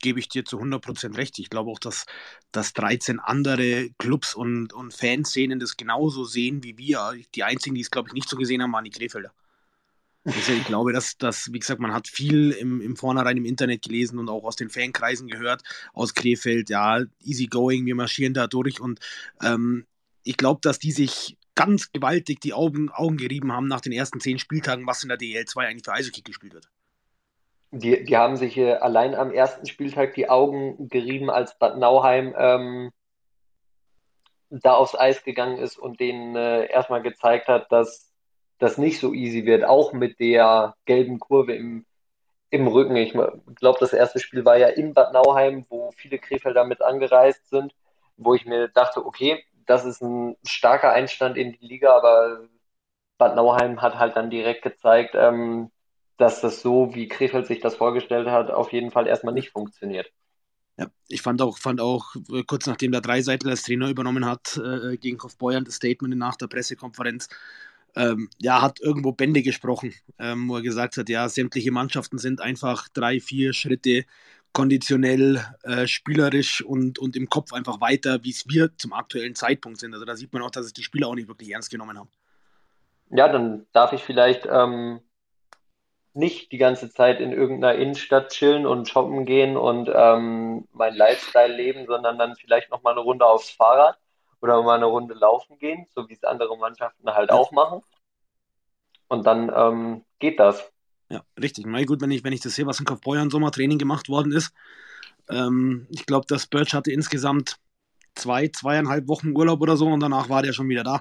[0.00, 1.38] gebe ich dir zu 100% recht.
[1.38, 2.06] Ich glaube auch, dass,
[2.52, 7.14] dass 13 andere Clubs und, und Fanszenen das genauso sehen wie wir.
[7.34, 9.32] Die einzigen, die es, glaube ich, nicht so gesehen haben, waren die Krefelder.
[10.24, 13.82] Also ich glaube, dass, dass, wie gesagt, man hat viel im, im Vornherein im Internet
[13.82, 15.62] gelesen und auch aus den Fankreisen gehört,
[15.94, 19.00] aus Krefeld, ja, easy going, wir marschieren da durch und
[19.42, 19.86] ähm,
[20.24, 24.20] ich glaube, dass die sich ganz gewaltig die Augen, Augen gerieben haben nach den ersten
[24.20, 26.68] zehn Spieltagen, was in der DL2 eigentlich für Eishockey gespielt wird.
[27.70, 32.92] Die, die haben sich allein am ersten Spieltag die Augen gerieben, als Bad Nauheim ähm,
[34.50, 38.10] da aufs Eis gegangen ist und denen äh, erstmal gezeigt hat, dass
[38.58, 41.84] das nicht so easy wird, auch mit der gelben Kurve im,
[42.50, 42.96] im Rücken.
[42.96, 47.48] Ich glaube, das erste Spiel war ja in Bad Nauheim, wo viele Krefelder mit angereist
[47.48, 47.74] sind,
[48.16, 52.48] wo ich mir dachte, okay, das ist ein starker Einstand in die Liga, aber
[53.18, 55.70] Bad Nauheim hat halt dann direkt gezeigt, ähm,
[56.18, 60.10] dass das so, wie Krefeld sich das vorgestellt hat, auf jeden Fall erstmal nicht funktioniert.
[60.76, 64.58] Ja, ich fand auch, fand auch äh, kurz nachdem der Dreiseitel als Trainer übernommen hat,
[64.58, 67.28] äh, gegen Kaufbeuern das Statement nach der Pressekonferenz,
[67.96, 72.40] ähm, ja, hat irgendwo Bände gesprochen, ähm, wo er gesagt hat, ja, sämtliche Mannschaften sind
[72.40, 74.04] einfach drei, vier Schritte
[74.52, 79.78] konditionell, äh, spielerisch und, und im Kopf einfach weiter, wie es wir zum aktuellen Zeitpunkt
[79.80, 79.94] sind.
[79.94, 82.10] Also da sieht man auch, dass es die Spieler auch nicht wirklich ernst genommen haben.
[83.10, 85.00] Ja, dann darf ich vielleicht ähm,
[86.18, 91.54] nicht die ganze Zeit in irgendeiner Innenstadt chillen und shoppen gehen und ähm, mein Lifestyle
[91.54, 93.96] leben, sondern dann vielleicht nochmal eine Runde aufs Fahrrad
[94.40, 97.82] oder mal eine Runde laufen gehen, so wie es andere Mannschaften halt auch machen.
[99.06, 100.70] Und dann ähm, geht das.
[101.08, 101.64] Ja, richtig.
[101.66, 104.52] Na gut, wenn ich, wenn ich das sehe, was in Kaufbeuern Sommertraining gemacht worden ist.
[105.30, 107.56] Ähm, ich glaube, das Birch hatte insgesamt
[108.14, 111.00] zwei, zweieinhalb Wochen Urlaub oder so und danach war der schon wieder da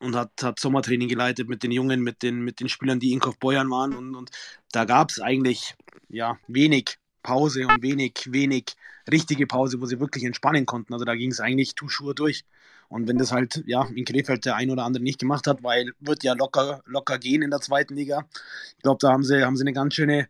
[0.00, 3.20] und hat, hat Sommertraining geleitet mit den Jungen, mit den, mit den Spielern, die in
[3.20, 3.94] Kaufbeuern waren.
[3.94, 4.30] Und, und
[4.72, 5.74] da gab es eigentlich
[6.08, 8.76] ja, wenig Pause und wenig, wenig
[9.10, 10.92] richtige Pause, wo sie wirklich entspannen konnten.
[10.92, 12.44] Also da ging es eigentlich Tuschur durch.
[12.88, 15.92] Und wenn das halt ja in Krefeld der ein oder andere nicht gemacht hat, weil
[15.98, 18.28] wird ja locker, locker gehen in der zweiten Liga.
[18.76, 20.28] Ich glaube, da haben sie, haben sie eine ganz schöne,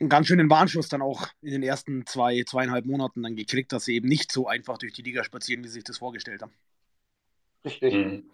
[0.00, 3.84] einen ganz schönen Warnschuss dann auch in den ersten zwei, zweieinhalb Monaten dann gekriegt, dass
[3.84, 6.52] sie eben nicht so einfach durch die Liga spazieren, wie sie sich das vorgestellt haben.
[7.64, 7.92] Richtig.
[7.92, 8.24] Mhm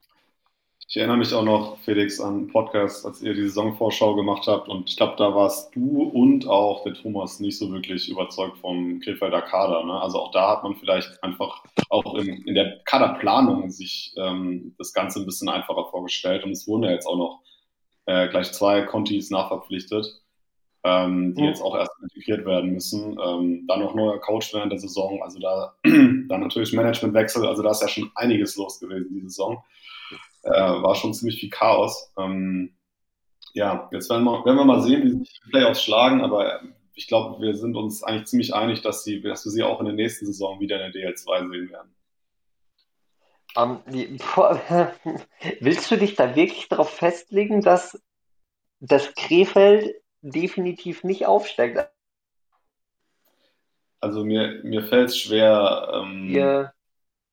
[0.90, 4.68] Ich erinnere mich auch noch, Felix, an einen Podcast, als ihr die Saisonvorschau gemacht habt.
[4.68, 8.98] Und ich glaube, da warst du und auch der Thomas nicht so wirklich überzeugt vom
[8.98, 9.84] Krefelder Kader.
[9.84, 9.92] Ne?
[9.92, 14.92] Also auch da hat man vielleicht einfach auch in, in der Kaderplanung sich ähm, das
[14.92, 16.42] Ganze ein bisschen einfacher vorgestellt.
[16.42, 17.42] Und es wurden ja jetzt auch noch
[18.06, 20.08] äh, gleich zwei Contis nachverpflichtet,
[20.82, 21.46] ähm, die mhm.
[21.50, 23.16] jetzt auch erst integriert werden müssen.
[23.24, 25.22] Ähm, dann noch neuer Coach während der Saison.
[25.22, 27.46] Also da dann natürlich Managementwechsel.
[27.46, 29.62] Also da ist ja schon einiges los gewesen die Saison
[30.42, 32.12] äh, war schon ziemlich viel Chaos.
[32.18, 32.76] Ähm,
[33.52, 36.60] ja, jetzt werden wir, werden wir mal sehen, wie sich die Playoffs schlagen, aber
[36.94, 39.86] ich glaube, wir sind uns eigentlich ziemlich einig, dass, sie, dass wir sie auch in
[39.86, 41.94] der nächsten Saison wieder in der DL2 sehen werden.
[43.56, 44.18] Um, ähm,
[45.60, 48.00] willst du dich da wirklich darauf festlegen, dass
[48.78, 51.90] das Krefeld definitiv nicht aufsteigt?
[54.00, 55.90] Also mir, mir fällt es schwer.
[55.94, 56.72] Ähm, Hier,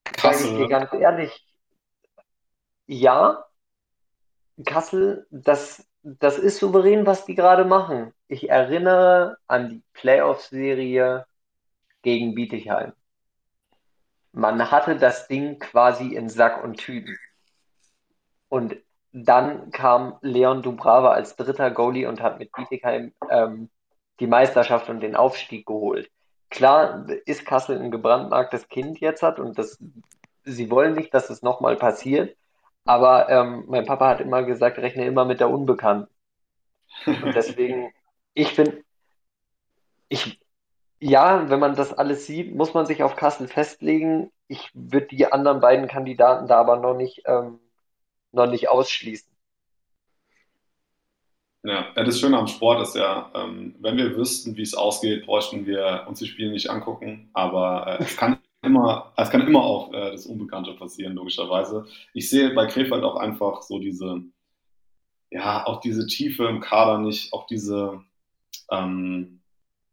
[0.04, 1.47] Kassel, ich dir ganz ehrlich,
[2.88, 3.44] ja,
[4.64, 8.12] Kassel, das, das ist souverän, was die gerade machen.
[8.26, 11.26] Ich erinnere an die Playoff-Serie
[12.02, 12.92] gegen Bietigheim.
[14.32, 17.18] Man hatte das Ding quasi in Sack und Tüten.
[18.48, 18.76] Und
[19.12, 23.70] dann kam Leon Dubrava als dritter Goalie und hat mit Bietigheim ähm,
[24.20, 26.10] die Meisterschaft und den Aufstieg geholt.
[26.50, 29.78] Klar ist Kassel ein gebrandmarktes Kind jetzt hat und das,
[30.44, 32.36] sie wollen nicht, dass es nochmal passiert.
[32.88, 36.10] Aber ähm, mein Papa hat immer gesagt, rechne immer mit der Unbekannten.
[37.04, 37.92] Und deswegen,
[38.34, 38.82] ich finde,
[40.08, 40.40] ich,
[40.98, 44.32] ja, wenn man das alles sieht, muss man sich auf Kassel festlegen.
[44.46, 47.60] Ich würde die anderen beiden Kandidaten da aber noch nicht, ähm,
[48.32, 49.30] noch nicht ausschließen.
[51.64, 55.66] Ja, das Schöne am Sport ist ja, ähm, wenn wir wüssten, wie es ausgeht, bräuchten
[55.66, 57.28] wir uns die Spiele nicht angucken.
[57.34, 61.86] Aber äh, es kann immer, es kann immer auch äh, das Unbekannte passieren, logischerweise.
[62.14, 64.22] Ich sehe bei Krefeld auch einfach so diese,
[65.30, 68.02] ja, auch diese Tiefe im Kader nicht, auch diese,
[68.70, 69.40] ähm,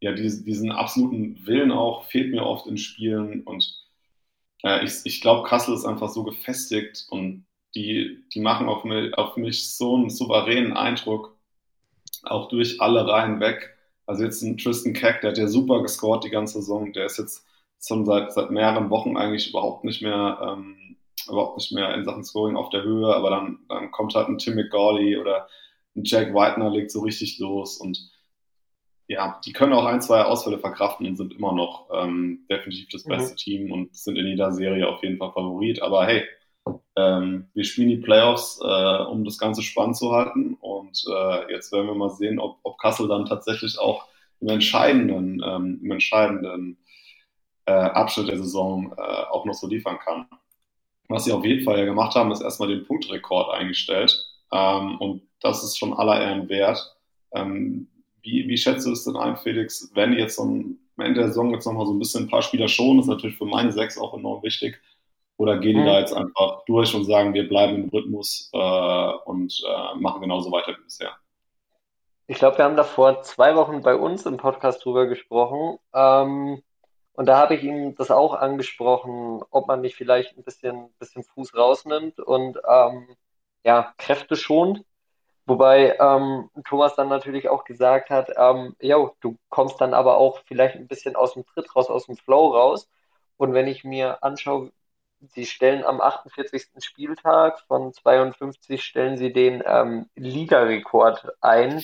[0.00, 3.86] ja, diese, diesen absoluten Willen auch fehlt mir oft in Spielen und
[4.62, 9.16] äh, ich, ich glaube, Kassel ist einfach so gefestigt und die, die machen auf mich,
[9.16, 11.36] auf mich so einen souveränen Eindruck,
[12.22, 13.76] auch durch alle Reihen weg.
[14.06, 17.18] Also jetzt ein Tristan Keck, der hat ja super gescored die ganze Saison, der ist
[17.18, 17.44] jetzt
[17.80, 20.96] schon seit, seit mehreren Wochen eigentlich überhaupt nicht mehr, ähm,
[21.28, 24.38] überhaupt nicht mehr in Sachen Scoring auf der Höhe, aber dann, dann kommt halt ein
[24.38, 25.48] Tim McGawley oder
[25.96, 28.10] ein Jack Whitener legt so richtig los und
[29.08, 33.04] ja, die können auch ein, zwei Ausfälle verkraften und sind immer noch ähm, definitiv das
[33.04, 33.36] beste mhm.
[33.36, 35.80] Team und sind in jeder Serie auf jeden Fall Favorit.
[35.80, 36.24] Aber hey,
[36.96, 40.56] ähm, wir spielen die Playoffs, äh, um das Ganze spannend zu halten.
[40.60, 44.06] Und äh, jetzt werden wir mal sehen, ob, ob Kassel dann tatsächlich auch
[44.40, 46.78] im entscheidenden, ähm, im entscheidenden
[47.66, 49.00] äh, Abschnitt der Saison äh,
[49.30, 50.26] auch noch so liefern kann.
[51.08, 54.16] Was sie auf jeden Fall ja gemacht haben, ist erstmal den Punktrekord eingestellt.
[54.52, 56.96] Ähm, und das ist schon aller Ehren wert.
[57.32, 57.88] Ähm,
[58.22, 61.52] wie, wie schätzt du es denn ein, Felix, wenn jetzt so am Ende der Saison
[61.52, 64.14] jetzt nochmal so ein bisschen ein paar Spieler schon, ist natürlich für meine sechs auch
[64.14, 64.80] enorm wichtig.
[65.38, 65.86] Oder gehen die mhm.
[65.86, 70.50] da jetzt einfach durch und sagen, wir bleiben im Rhythmus äh, und äh, machen genauso
[70.50, 71.10] weiter wie bisher?
[72.26, 75.78] Ich glaube, wir haben da vor zwei Wochen bei uns im Podcast drüber gesprochen.
[75.94, 76.62] Ähm,
[77.16, 81.24] und da habe ich ihm das auch angesprochen, ob man nicht vielleicht ein bisschen, bisschen
[81.24, 83.16] Fuß rausnimmt und ähm,
[83.64, 84.84] ja, Kräfte schont.
[85.46, 90.40] Wobei ähm, Thomas dann natürlich auch gesagt hat, ähm, jo, du kommst dann aber auch
[90.46, 92.88] vielleicht ein bisschen aus dem Tritt raus, aus dem Flow raus.
[93.38, 94.72] Und wenn ich mir anschaue,
[95.20, 96.84] sie stellen am 48.
[96.84, 101.82] Spieltag von 52 stellen sie den ähm, Ligarekord ein,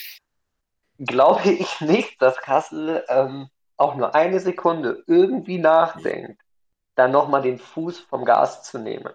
[0.98, 3.48] glaube ich nicht, dass Kassel ähm,
[3.82, 6.40] auch nur eine Sekunde irgendwie nachdenkt,
[6.94, 9.12] dann nochmal den Fuß vom Gas zu nehmen.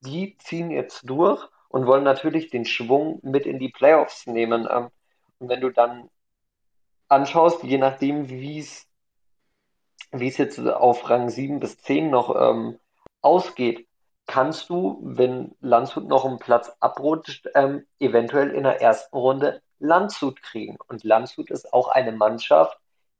[0.00, 4.66] Die ziehen jetzt durch und wollen natürlich den Schwung mit in die Playoffs nehmen.
[4.70, 4.88] Ähm,
[5.38, 6.08] und wenn du dann
[7.08, 8.88] anschaust, je nachdem, wie es
[10.12, 12.78] wie es jetzt auf Rang 7 bis 10 noch ähm,
[13.22, 13.88] ausgeht,
[14.26, 20.42] kannst du, wenn Landshut noch einen Platz abrutscht, ähm, eventuell in der ersten Runde Landshut
[20.42, 20.76] kriegen.
[20.88, 22.78] Und Landshut ist auch eine Mannschaft,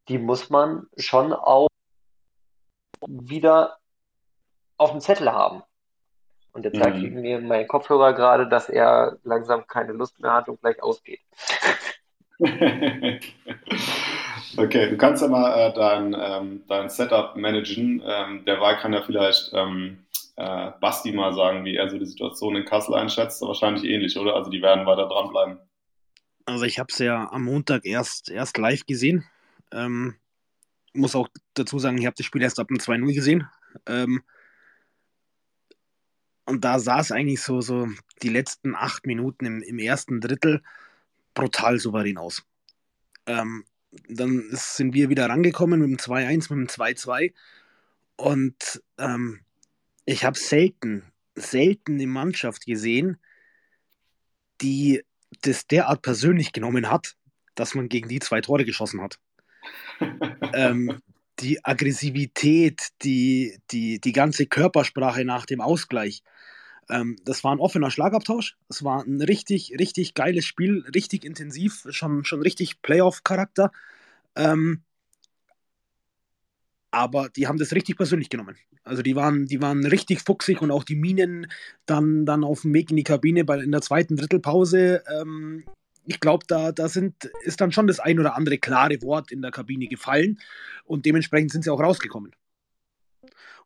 [0.08, 1.68] die muss man schon auch
[3.06, 3.78] wieder
[4.76, 5.62] auf dem Zettel haben.
[6.52, 7.20] Und jetzt mhm.
[7.20, 11.20] mir mein Kopfhörer gerade, dass er langsam keine Lust mehr hat und gleich ausgeht.
[14.56, 18.02] okay, du kannst ja mal äh, dein, ähm, dein Setup managen.
[18.04, 20.04] Ähm, der Wahl kann ja vielleicht ähm,
[20.36, 23.40] äh, Basti mal sagen, wie er so die Situation in Kassel einschätzt.
[23.42, 24.34] Wahrscheinlich ähnlich, oder?
[24.34, 25.58] Also die werden weiter dranbleiben.
[26.44, 29.24] Also ich habe es ja am Montag erst, erst live gesehen.
[29.72, 30.14] Ähm,
[30.94, 33.48] muss auch dazu sagen, ich habe das Spiel erst ab dem 2-0 gesehen.
[33.87, 34.22] Ähm,
[36.44, 37.88] und da sah es eigentlich so, so
[38.22, 40.62] die letzten acht Minuten im, im ersten Drittel
[41.35, 42.44] brutal souverän aus.
[43.26, 43.64] Ähm,
[44.08, 47.32] dann sind wir wieder rangekommen mit dem 2-1, mit dem 2-2.
[48.16, 49.40] Und ähm,
[50.04, 51.04] ich habe selten,
[51.35, 53.18] selten eine Mannschaft gesehen,
[54.61, 55.02] die
[55.42, 57.16] das derart persönlich genommen hat,
[57.54, 59.18] dass man gegen die zwei Tore geschossen hat.
[60.53, 61.01] Ähm,
[61.40, 66.22] die Aggressivität, die, die, die ganze Körpersprache nach dem Ausgleich.
[66.88, 68.57] Ähm, das war ein offener Schlagabtausch.
[68.68, 73.70] Es war ein richtig, richtig geiles Spiel, richtig intensiv, schon, schon richtig Playoff-Charakter.
[74.37, 74.83] Ähm,
[76.90, 78.57] aber die haben das richtig persönlich genommen.
[78.85, 81.46] Also die waren, die waren richtig fuchsig und auch die Minen
[81.87, 85.03] dann, dann auf dem Weg in die Kabine bei, in der zweiten Drittelpause.
[85.20, 85.64] Ähm,
[86.04, 89.42] ich glaube, da, da sind, ist dann schon das ein oder andere klare Wort in
[89.42, 90.40] der Kabine gefallen
[90.84, 92.32] und dementsprechend sind sie auch rausgekommen.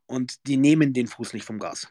[0.06, 1.88] Und die nehmen den Fuß nicht vom Gas.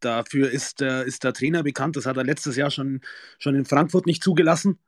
[0.00, 3.00] Dafür ist, äh, ist der Trainer bekannt, das hat er letztes Jahr schon,
[3.38, 4.78] schon in Frankfurt nicht zugelassen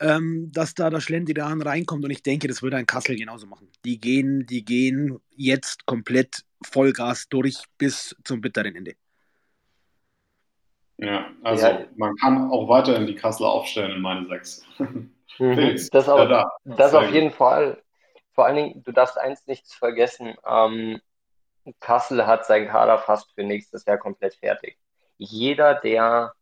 [0.00, 3.68] ähm, dass da der Schlendrian reinkommt und ich denke, das würde ein Kassel genauso machen.
[3.84, 8.94] Die gehen, die gehen jetzt komplett Vollgas durch bis zum bitteren Ende.
[10.98, 11.84] Ja, also ja.
[11.96, 14.64] man kann auch weiterhin die Kassel aufstellen in meine sechs.
[14.78, 15.12] Mhm.
[15.92, 16.52] das auch, ja, da.
[16.64, 17.82] das auf jeden Fall.
[18.32, 21.00] Vor allen Dingen, du darfst eins nicht vergessen, ähm,
[21.80, 24.78] Kassel hat seinen Kader fast für nächstes Jahr komplett fertig.
[25.18, 26.34] Jeder, der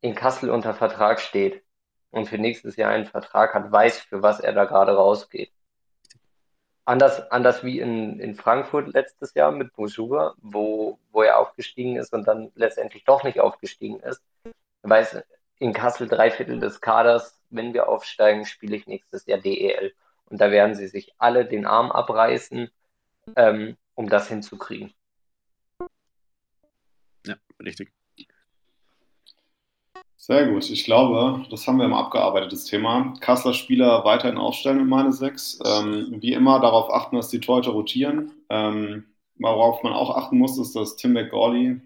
[0.00, 1.62] in Kassel unter Vertrag steht,
[2.10, 5.52] und für nächstes Jahr einen Vertrag hat, weiß, für was er da gerade rausgeht.
[6.90, 12.12] Anders, anders wie in, in Frankfurt letztes Jahr mit Bojuga, wo, wo er aufgestiegen ist
[12.12, 14.20] und dann letztendlich doch nicht aufgestiegen ist,
[14.82, 15.22] weiß
[15.60, 19.94] in Kassel drei Viertel des Kaders, wenn wir aufsteigen, spiele ich nächstes Jahr DEL.
[20.26, 22.72] Und da werden sie sich alle den Arm abreißen,
[23.36, 24.92] ähm, um das hinzukriegen.
[27.24, 27.92] Ja, richtig.
[30.22, 30.68] Sehr gut.
[30.68, 33.14] Ich glaube, das haben wir im abgearbeitetes Thema.
[33.20, 35.58] Kassler Spieler weiterhin aufstellen in meine sechs.
[35.64, 38.30] Ähm, wie immer darauf achten, dass die Torhüter rotieren.
[38.50, 39.06] Ähm,
[39.38, 41.80] worauf man auch achten muss, ist, dass Tim McGawley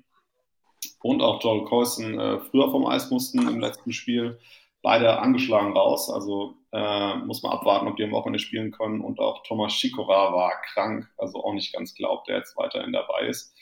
[1.02, 4.40] und auch Joel Coyson äh, früher vom Eis mussten im letzten Spiel.
[4.82, 6.10] Beide angeschlagen raus.
[6.10, 9.00] Also äh, muss man abwarten, ob die am Wochenende spielen können.
[9.00, 13.28] Und auch Thomas Schikora war krank, also auch nicht ganz glaubt, der jetzt weiterhin dabei
[13.28, 13.54] ist.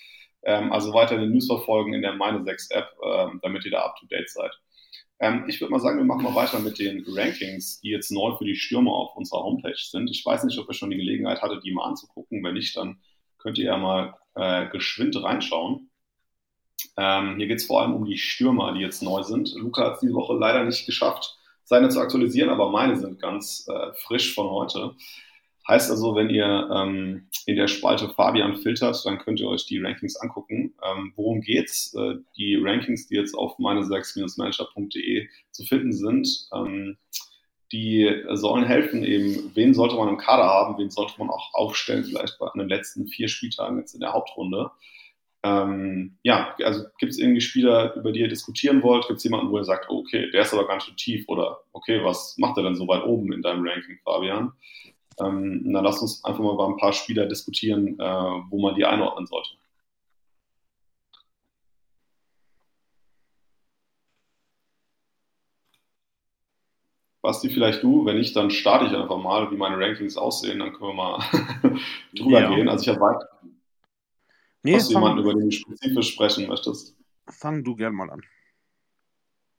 [0.44, 3.82] Ähm, also weiter den News verfolgen in der Meine 6 App, äh, damit ihr da
[3.82, 4.52] up to date seid.
[5.20, 8.34] Ähm, ich würde mal sagen, wir machen mal weiter mit den Rankings, die jetzt neu
[8.36, 10.10] für die Stürmer auf unserer Homepage sind.
[10.10, 12.42] Ich weiß nicht, ob ihr schon die Gelegenheit hattet, die mal anzugucken.
[12.42, 13.00] Wenn nicht, dann
[13.38, 15.90] könnt ihr ja mal äh, geschwind reinschauen.
[16.96, 19.54] Ähm, hier geht es vor allem um die Stürmer, die jetzt neu sind.
[19.54, 23.68] Luca hat es diese Woche leider nicht geschafft, seine zu aktualisieren, aber meine sind ganz
[23.68, 24.94] äh, frisch von heute.
[25.68, 29.78] Heißt also, wenn ihr ähm, in der Spalte Fabian filtert, dann könnt ihr euch die
[29.78, 30.74] Rankings angucken.
[30.82, 31.94] Ähm, worum geht's?
[31.94, 36.96] Äh, die Rankings, die jetzt auf meine 6-manager.de zu finden sind, ähm,
[37.70, 42.04] die sollen helfen, eben, wen sollte man im Kader haben, wen sollte man auch aufstellen,
[42.04, 44.70] vielleicht bei den letzten vier Spieltagen jetzt in der Hauptrunde.
[45.44, 49.06] Ähm, ja, also gibt es irgendwie Spieler, über die ihr diskutieren wollt?
[49.08, 52.04] Gibt es jemanden, wo ihr sagt, okay, der ist aber ganz schön tief oder okay,
[52.04, 54.52] was macht er denn so weit oben in deinem Ranking, Fabian?
[55.20, 58.02] Ähm, dann lasst uns einfach mal über ein paar Spieler diskutieren, äh,
[58.50, 59.50] wo man die einordnen sollte.
[67.22, 70.72] Basti, vielleicht du, wenn nicht, dann starte ich einfach mal, wie meine Rankings aussehen, dann
[70.72, 71.24] können wir mal
[72.16, 72.54] drüber ja.
[72.54, 72.68] gehen.
[72.68, 73.20] Also ich habe
[74.64, 76.96] nee, hast du jemanden, über den du spezifisch sprechen möchtest?
[77.28, 78.22] Fang du gern mal an.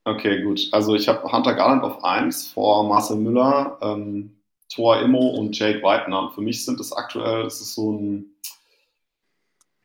[0.04, 0.68] Okay, gut.
[0.72, 4.36] Also ich habe Hunter Garland auf 1 vor Marcel Müller, ähm,
[4.74, 6.22] Thor Immo und Jake Whitener.
[6.22, 8.26] Und für mich sind es aktuell, es ist so ein,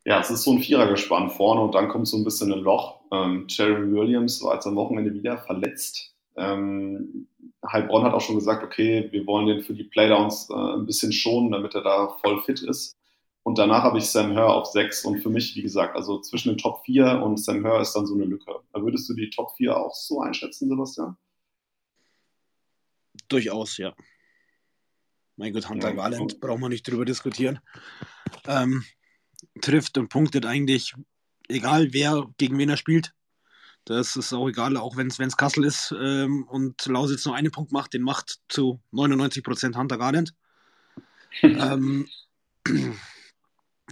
[0.05, 3.01] ja, es ist so ein Vierergespann vorne und dann kommt so ein bisschen ein Loch.
[3.11, 6.15] Ähm, Jeremy Williams war jetzt am Wochenende wieder verletzt.
[6.35, 7.27] Ähm,
[7.69, 11.11] Heilbronn hat auch schon gesagt, okay, wir wollen den für die Playdowns äh, ein bisschen
[11.11, 12.95] schonen, damit er da voll fit ist.
[13.43, 16.49] Und danach habe ich Sam Hör auf 6 und für mich, wie gesagt, also zwischen
[16.49, 18.59] den Top 4 und Sam Hör ist dann so eine Lücke.
[18.73, 21.17] Da würdest du die Top 4 auch so einschätzen, Sebastian?
[23.27, 23.93] Durchaus, ja.
[25.39, 27.61] Mein Gott, Hunter ja, Garland, braucht man nicht drüber diskutieren.
[28.45, 28.83] Ähm,
[29.61, 30.93] trifft und punktet eigentlich,
[31.47, 33.13] egal wer gegen wen er spielt.
[33.85, 37.71] Das ist auch egal, auch wenn es Kassel ist ähm, und Lausitz nur einen Punkt
[37.71, 40.35] macht, den macht zu 99% Hunter Garland.
[41.41, 42.05] ähm,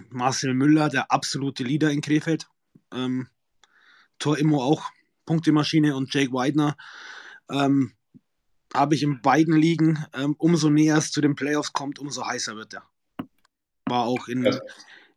[0.10, 2.50] Marcel Müller, der absolute Leader in Krefeld.
[2.92, 3.30] Ähm,
[4.20, 4.84] Tor Immo auch,
[5.26, 6.76] Punktemaschine und Jake Weidner.
[7.50, 7.94] Ähm,
[8.74, 10.06] habe ich in beiden Ligen.
[10.14, 12.84] Ähm, umso näher es zu den Playoffs kommt, umso heißer wird er.
[13.86, 14.60] War auch in,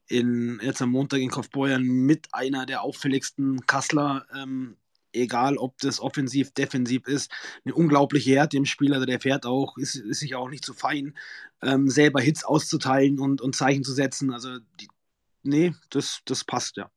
[0.07, 4.77] in, jetzt am Montag in Kaufbeuern mit einer der auffälligsten Kassler, ähm,
[5.13, 7.33] egal ob das offensiv, defensiv ist,
[7.65, 8.95] eine unglaubliche Härte im Spiel.
[8.95, 11.17] Also der fährt auch, ist, ist sich auch nicht zu so fein,
[11.63, 14.33] ähm, selber Hits auszuteilen und, und Zeichen zu setzen.
[14.33, 14.89] Also, die,
[15.43, 16.91] nee, das, das passt, ja.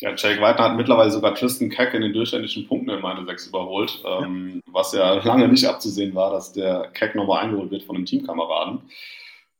[0.00, 3.46] Ja, Jake White hat mittlerweile sogar Tristan Keck in den durchschnittlichen Punkten in meine 6
[3.48, 7.96] überholt, ähm, was ja lange nicht abzusehen war, dass der Keck nochmal eingeholt wird von
[7.96, 8.82] einem Teamkameraden.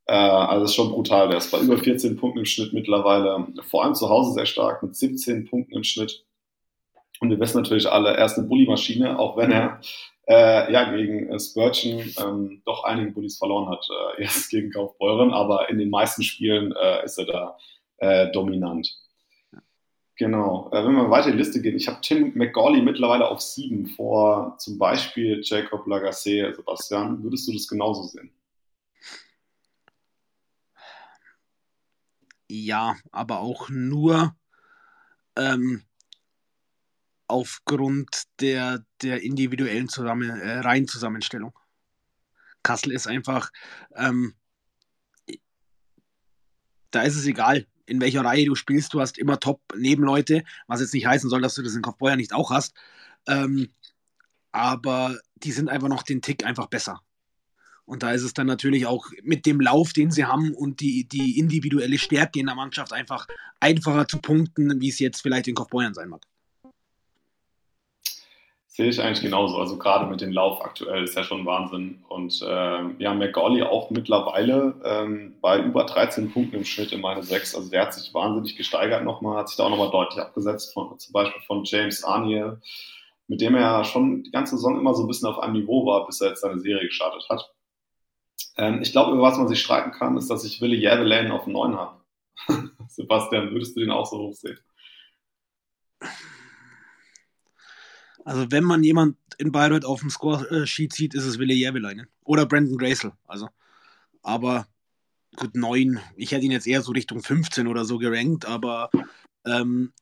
[0.06, 1.28] Äh, also ist schon brutal.
[1.28, 4.82] Der ist bei über 14 Punkten im Schnitt mittlerweile, vor allem zu Hause sehr stark,
[4.82, 6.24] mit 17 Punkten im Schnitt.
[7.20, 9.80] Und wir wissen natürlich alle, er ist eine Bully-Maschine, auch wenn er
[10.26, 13.86] äh, ja gegen äh, Spurgeon ähm, doch einige Bullies verloren hat,
[14.18, 17.56] äh, erst gegen Kaufbeuren, aber in den meisten Spielen äh, ist er da
[17.98, 19.03] äh, dominant.
[20.16, 20.70] Genau.
[20.72, 24.56] Äh, wenn wir weiter die Liste gehen, ich habe Tim McGauley mittlerweile auf sieben vor
[24.58, 26.54] zum Beispiel Jacob Lagacé.
[26.54, 28.30] Sebastian, würdest du das genauso sehen?
[32.48, 34.36] Ja, aber auch nur
[35.36, 35.82] ähm,
[37.26, 41.58] aufgrund der, der individuellen Zusammen äh, Reihenzusammenstellung.
[42.62, 43.50] Kassel ist einfach,
[43.96, 44.34] ähm,
[46.92, 50.94] da ist es egal, in welcher Reihe du spielst, du hast immer Top-Nebenleute, was jetzt
[50.94, 52.74] nicht heißen soll, dass du das in Kaufbeuer nicht auch hast.
[53.26, 53.68] Ähm,
[54.52, 57.00] aber die sind einfach noch den Tick einfach besser.
[57.86, 61.06] Und da ist es dann natürlich auch mit dem Lauf, den sie haben und die,
[61.06, 63.26] die individuelle Stärke in der Mannschaft einfach
[63.60, 66.24] einfacher zu punkten, wie es jetzt vielleicht in Kaufbeuern sein mag.
[68.76, 69.58] Sehe ich eigentlich genauso.
[69.58, 72.02] Also gerade mit dem Lauf aktuell ist ja schon Wahnsinn.
[72.08, 77.22] Und äh, ja, McGauley auch mittlerweile ähm, bei über 13 Punkten im Schnitt in meine
[77.22, 77.54] 6.
[77.54, 80.98] Also der hat sich wahnsinnig gesteigert nochmal, hat sich da auch nochmal deutlich abgesetzt, von,
[80.98, 82.60] zum Beispiel von James Arniel,
[83.28, 85.86] mit dem er ja schon die ganze Saison immer so ein bisschen auf einem Niveau
[85.86, 87.48] war, bis er jetzt seine Serie gestartet hat.
[88.56, 91.46] Ähm, ich glaube, über was man sich streiten kann, ist, dass ich Willi Jävelen auf
[91.46, 92.00] 9 habe.
[92.88, 94.58] Sebastian, würdest du den auch so hoch sehen?
[98.24, 102.08] Also wenn man jemand in Bayreuth auf dem Score-Sheet sieht, ist es Wille Järveleinen.
[102.24, 103.12] Oder Brandon Gracel.
[103.26, 103.48] Also.
[104.22, 104.66] Aber
[105.36, 106.00] gut, 9.
[106.16, 108.90] Ich hätte ihn jetzt eher so Richtung 15 oder so gerankt, aber
[109.44, 109.92] ähm,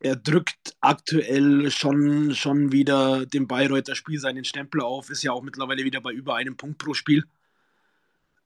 [0.00, 5.42] er drückt aktuell schon, schon wieder dem Bayreuther Spiel seinen Stempel auf, ist ja auch
[5.42, 7.24] mittlerweile wieder bei über einem Punkt pro Spiel.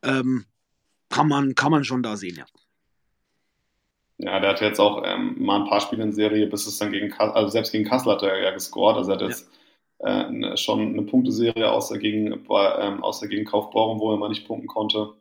[0.02, 0.44] Ähm,
[1.08, 2.46] kann, man, kann man schon da sehen, ja.
[4.18, 6.90] Ja, der hat jetzt auch ähm, mal ein paar Spiele in Serie, bis es dann
[6.90, 9.48] gegen Kassel, also selbst gegen Kassel hat er ja gescored, also er hat jetzt
[10.00, 10.28] ja.
[10.28, 14.66] äh, schon eine Punkteserie außer gegen, ähm, außer gegen Kaufbeuren, wo er mal nicht punkten
[14.66, 15.14] konnte.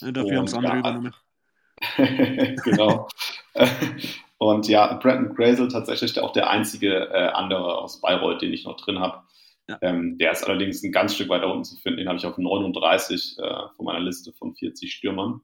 [0.00, 1.14] Ja, dafür haben es andere ja, übernommen.
[2.64, 3.08] genau.
[4.38, 8.76] Und ja, Brandon Grazel tatsächlich auch der einzige äh, andere aus Bayreuth, den ich noch
[8.76, 9.22] drin habe.
[9.68, 9.78] Ja.
[9.80, 11.98] Ähm, der ist allerdings ein ganz Stück weiter unten zu finden.
[11.98, 15.40] Den habe ich auf 39 äh, von meiner Liste von 40 Stürmern.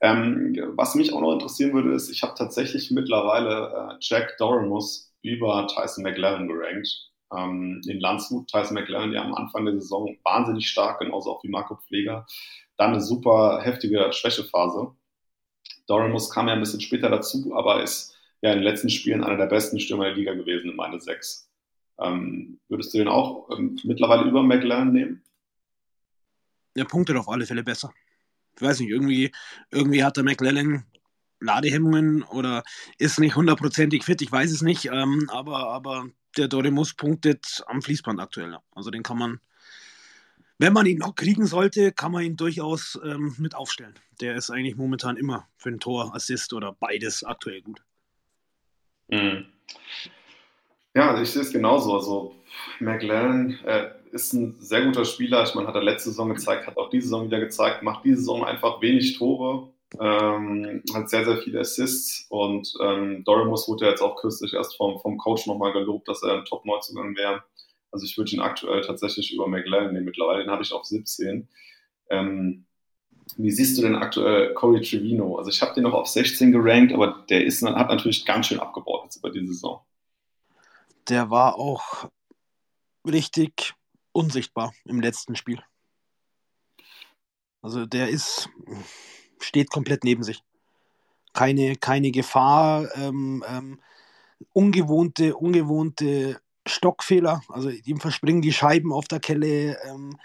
[0.00, 5.12] Ähm, was mich auch noch interessieren würde, ist, ich habe tatsächlich mittlerweile äh, Jack Doremus
[5.22, 7.10] über Tyson McLaren gerankt.
[7.36, 11.48] Ähm, in Landshut, Tyson McLaren, ja am Anfang der Saison wahnsinnig stark, genauso auch wie
[11.48, 12.26] Marco Pfleger.
[12.76, 14.92] Dann eine super heftige Schwächephase.
[15.86, 19.36] Doremus kam ja ein bisschen später dazu, aber ist ja in den letzten Spielen einer
[19.36, 21.48] der besten Stürmer der Liga gewesen in meine sechs.
[22.00, 25.22] Ähm, würdest du den auch ähm, mittlerweile über McLaren nehmen?
[26.76, 27.92] Der punktet auf alle Fälle besser
[28.60, 29.32] ich weiß nicht, irgendwie,
[29.70, 30.84] irgendwie hat der McLellan
[31.40, 32.62] Ladehemmungen oder
[32.98, 36.06] ist nicht hundertprozentig fit, ich weiß es nicht, ähm, aber, aber
[36.36, 38.58] der Doremus punktet am Fließband aktuell.
[38.72, 39.40] Also den kann man,
[40.58, 43.94] wenn man ihn noch kriegen sollte, kann man ihn durchaus ähm, mit aufstellen.
[44.20, 47.82] Der ist eigentlich momentan immer für ein Tor, Assist oder beides aktuell gut.
[49.08, 49.46] Mhm.
[50.94, 51.94] Ja, ich sehe es genauso.
[51.94, 52.34] Also
[52.80, 55.44] McLaren äh, ist ein sehr guter Spieler.
[55.44, 58.18] Ich meine, hat er letzte Saison gezeigt, hat auch diese Saison wieder gezeigt, macht diese
[58.18, 59.68] Saison einfach wenig Tore,
[60.00, 64.98] ähm, hat sehr, sehr viele Assists und ähm, Doremus wurde jetzt auch kürzlich erst vom,
[65.00, 67.44] vom Coach nochmal gelobt, dass er ein Top-Neuzugang wäre.
[67.92, 71.48] Also ich würde ihn aktuell tatsächlich über McLaren nehmen mittlerweile, den habe ich auf 17.
[72.10, 72.64] Ähm,
[73.36, 75.36] wie siehst du denn aktuell Corey Trevino?
[75.36, 78.58] Also ich habe den noch auf 16 gerankt, aber der ist, hat natürlich ganz schön
[78.58, 79.80] abgebaut jetzt über die Saison.
[81.08, 82.08] Der war auch
[83.06, 83.74] richtig
[84.12, 85.62] unsichtbar im letzten Spiel.
[87.62, 88.48] Also der ist,
[89.38, 90.42] steht komplett neben sich.
[91.32, 93.80] Keine, keine Gefahr, ähm, ähm,
[94.52, 97.42] ungewohnte, ungewohnte Stockfehler.
[97.48, 100.16] Also ihm verspringen die Scheiben auf der Kelle, ähm,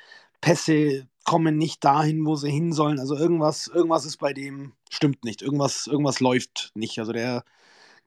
[0.42, 3.00] Pässe kommen nicht dahin, wo sie hin sollen.
[3.00, 5.42] Also irgendwas, irgendwas ist bei dem, stimmt nicht.
[5.42, 7.00] Irgendwas, irgendwas läuft nicht.
[7.00, 7.44] Also der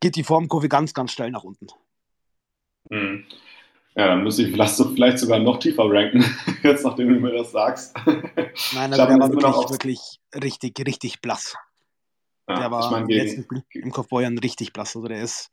[0.01, 1.67] geht die Formkurve ganz, ganz steil nach unten.
[2.91, 3.25] Mhm.
[3.95, 6.25] Ja, dann müsste ich vielleicht, so, vielleicht sogar noch tiefer ranken,
[6.63, 7.97] jetzt nachdem du mir das sagst.
[8.75, 11.57] Nein, also der war wirklich, wirklich richtig, richtig blass.
[12.49, 14.95] Ja, der war ich mein, im letzten Spiel im Kaufbeuern richtig blass.
[14.95, 15.51] Also der ist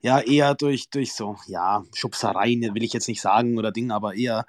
[0.00, 4.14] ja eher durch, durch so, ja, Schubsereien will ich jetzt nicht sagen oder Ding, aber
[4.14, 4.44] eher,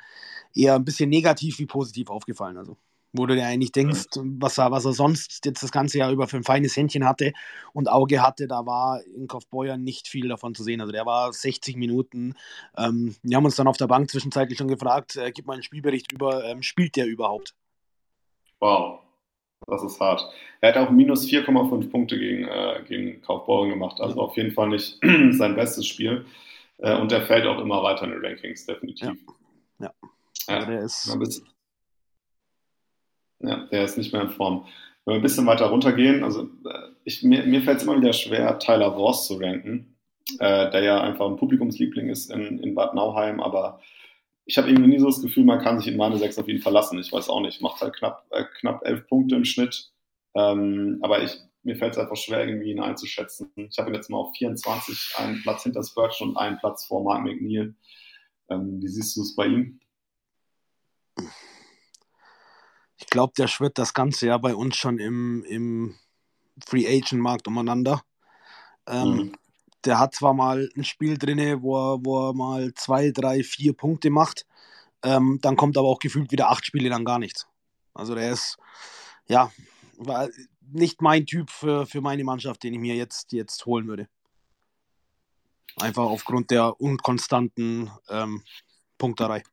[0.54, 2.58] eher ein bisschen negativ wie positiv aufgefallen.
[2.58, 2.78] Also
[3.14, 6.28] wo du dir eigentlich denkst, was er, was er sonst jetzt das ganze Jahr über
[6.28, 7.34] für ein feines Händchen hatte
[7.74, 10.82] und Auge hatte, da war in Kaufbeuern nicht viel davon zu sehen.
[10.82, 12.36] Also der war 60 Minuten.
[12.78, 15.64] Ähm, wir haben uns dann auf der Bank zwischenzeitlich schon gefragt, äh, gib mal einen
[15.64, 17.56] Spielbericht über, ähm, spielt der überhaupt?
[18.60, 19.00] Wow,
[19.68, 20.24] das ist hart.
[20.62, 24.70] Er hat auch minus 4,5 Punkte gegen, äh, gegen Kaufbeuren gemacht, also auf jeden Fall
[24.70, 25.00] nicht
[25.32, 26.26] sein bestes Spiel.
[26.78, 29.18] Äh, und der fällt auch immer weiter in den Rankings, definitiv.
[29.80, 29.88] Ja.
[29.88, 29.94] ja.
[30.48, 31.18] Also der ist
[33.40, 34.66] ja, der ist nicht mehr in Form.
[35.06, 38.14] Wenn wir ein bisschen weiter runtergehen, also äh, ich, mir, mir fällt es immer wieder
[38.14, 39.98] schwer, Tyler Voss zu ranken,
[40.40, 43.80] äh, der ja einfach ein Publikumsliebling ist in, in Bad Nauheim, aber
[44.46, 46.60] ich habe irgendwie nie so das Gefühl, man kann sich in meine sechs auf ihn
[46.60, 47.00] verlassen.
[47.00, 49.92] Ich weiß auch nicht, macht halt knapp, äh, knapp elf Punkte im Schnitt,
[50.36, 53.52] ähm, aber ich, mir fällt es einfach schwer, irgendwie ihn einzuschätzen.
[53.56, 57.04] Ich habe ihn jetzt mal auf 24, einen Platz hinter Spurgeon und einen Platz vor
[57.04, 57.76] Mark McNeil.
[58.50, 59.80] Ähm, wie siehst du es bei ihm?
[63.00, 65.96] Ich glaube, der schwirrt das ganze Jahr bei uns schon im, im
[66.68, 68.04] Free Agent Markt umeinander.
[68.86, 69.32] Ähm, mhm.
[69.86, 73.74] Der hat zwar mal ein Spiel drin, wo er, wo er mal zwei, drei, vier
[73.74, 74.46] Punkte macht,
[75.04, 77.48] ähm, dann kommt aber auch gefühlt wieder acht Spiele lang gar nichts.
[77.94, 78.58] Also der ist,
[79.28, 79.52] ja,
[80.62, 84.10] nicht mein Typ für, für meine Mannschaft, den ich mir jetzt, jetzt holen würde.
[85.78, 88.44] Einfach aufgrund der unkonstanten ähm,
[88.98, 89.44] Punkterei.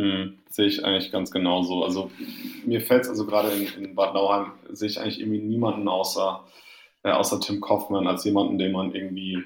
[0.00, 1.84] Mhm, sehe ich eigentlich ganz genauso.
[1.84, 2.10] Also
[2.64, 6.44] mir fällt es also gerade in, in, Bad Nauheim, sehe ich eigentlich irgendwie niemanden außer,
[7.02, 9.42] äh, außer Tim Kaufmann als jemanden, den man irgendwie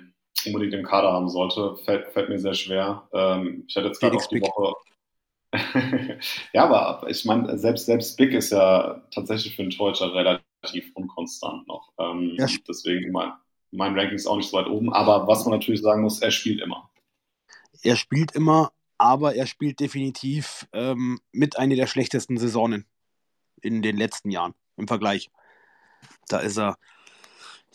[0.46, 1.76] unbedingt im Kader haben sollte.
[1.84, 3.08] Fällt, fällt mir sehr schwer.
[3.12, 4.74] Ähm, ich hatte jetzt gerade auch die Woche.
[6.52, 11.66] ja, aber ich meine, selbst, selbst Big ist ja tatsächlich für einen Torhüter relativ unkonstant
[11.66, 11.92] noch.
[11.98, 12.46] Ähm, ja.
[12.68, 13.32] Deswegen mein,
[13.72, 14.92] mein Ranking ist auch nicht so weit oben.
[14.92, 16.90] Aber was man natürlich sagen muss, er spielt immer.
[17.82, 22.86] Er spielt immer, aber er spielt definitiv ähm, mit einer der schlechtesten Saisonen
[23.60, 25.30] in den letzten Jahren im Vergleich.
[26.28, 26.76] Da ist er,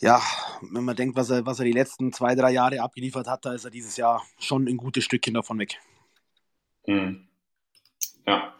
[0.00, 0.20] ja,
[0.62, 3.52] wenn man denkt, was er, was er die letzten zwei, drei Jahre abgeliefert hat, da
[3.52, 5.78] ist er dieses Jahr schon ein gutes Stückchen davon weg.
[6.84, 7.28] Hm.
[8.26, 8.54] Ja,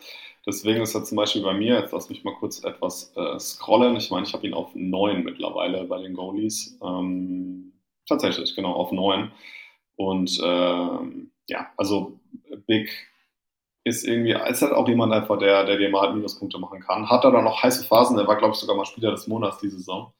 [0.47, 3.97] deswegen ist er zum Beispiel bei mir, jetzt lass mich mal kurz etwas äh, scrollen.
[3.97, 6.79] Ich meine, ich habe ihn auf 9 mittlerweile bei den Goalies.
[6.83, 7.73] Ähm,
[8.07, 9.31] tatsächlich, genau, auf 9.
[9.97, 12.19] Und ähm, ja, also
[12.67, 12.91] Big
[13.85, 17.09] ist irgendwie, ist halt auch jemand einfach, der, der dir mal halt Minuspunkte machen kann.
[17.09, 19.59] Hat er dann noch heiße Phasen, der war, glaube ich, sogar mal Spieler des Monats
[19.59, 20.13] diese Saison.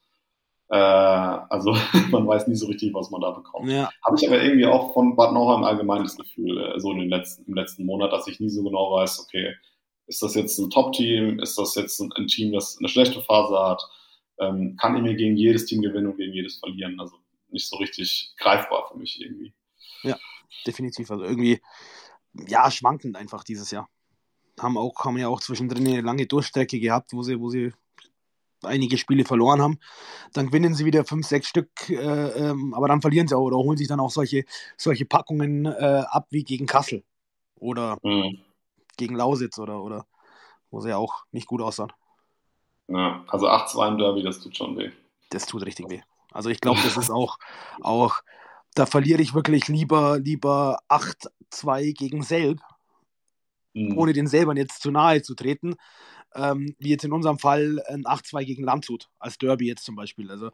[0.69, 1.75] Äh, also
[2.11, 3.69] man weiß nie so richtig, was man da bekommt.
[3.69, 3.89] Ja.
[4.05, 7.09] Habe ich aber irgendwie auch von Bad Nauheim allgemein das Gefühl, äh, so in den
[7.09, 9.55] letzten, im letzten Monat, dass ich nie so genau weiß, okay,
[10.07, 13.57] ist das jetzt ein Top-Team, ist das jetzt ein, ein, Team, das eine schlechte Phase
[13.57, 13.81] hat,
[14.39, 16.99] ähm, kann ich mir gegen jedes Team gewinnen und gegen jedes verlieren.
[16.99, 17.15] Also
[17.49, 19.53] nicht so richtig greifbar für mich irgendwie.
[20.03, 20.17] Ja,
[20.65, 21.11] definitiv.
[21.11, 21.61] Also irgendwie,
[22.33, 23.89] ja, schwankend einfach dieses Jahr.
[24.59, 27.71] Haben, auch, haben ja auch zwischendrin eine lange Durchstrecke gehabt, wo sie, wo sie
[28.63, 29.79] einige Spiele verloren haben.
[30.33, 33.57] Dann gewinnen sie wieder fünf, sechs Stück, äh, ähm, aber dann verlieren sie auch oder
[33.57, 34.45] holen sich dann auch solche,
[34.77, 37.03] solche Packungen äh, ab wie gegen Kassel
[37.55, 38.39] oder mhm.
[38.97, 40.05] gegen Lausitz oder, oder
[40.69, 41.91] wo sie ja auch nicht gut aussahen.
[42.87, 44.91] Ja, also 8-2 im Derby, das tut schon weh.
[45.29, 46.01] Das tut richtig weh.
[46.31, 47.37] Also ich glaube, das ist auch,
[47.81, 48.21] auch
[48.73, 52.59] da verliere ich wirklich lieber, lieber 8-2 gegen Selb,
[53.73, 53.97] mhm.
[53.97, 55.75] ohne den selber jetzt zu nahe zu treten,
[56.35, 60.31] ähm, wie jetzt in unserem Fall ein 8-2 gegen Landshut, als Derby jetzt zum Beispiel.
[60.31, 60.51] Also,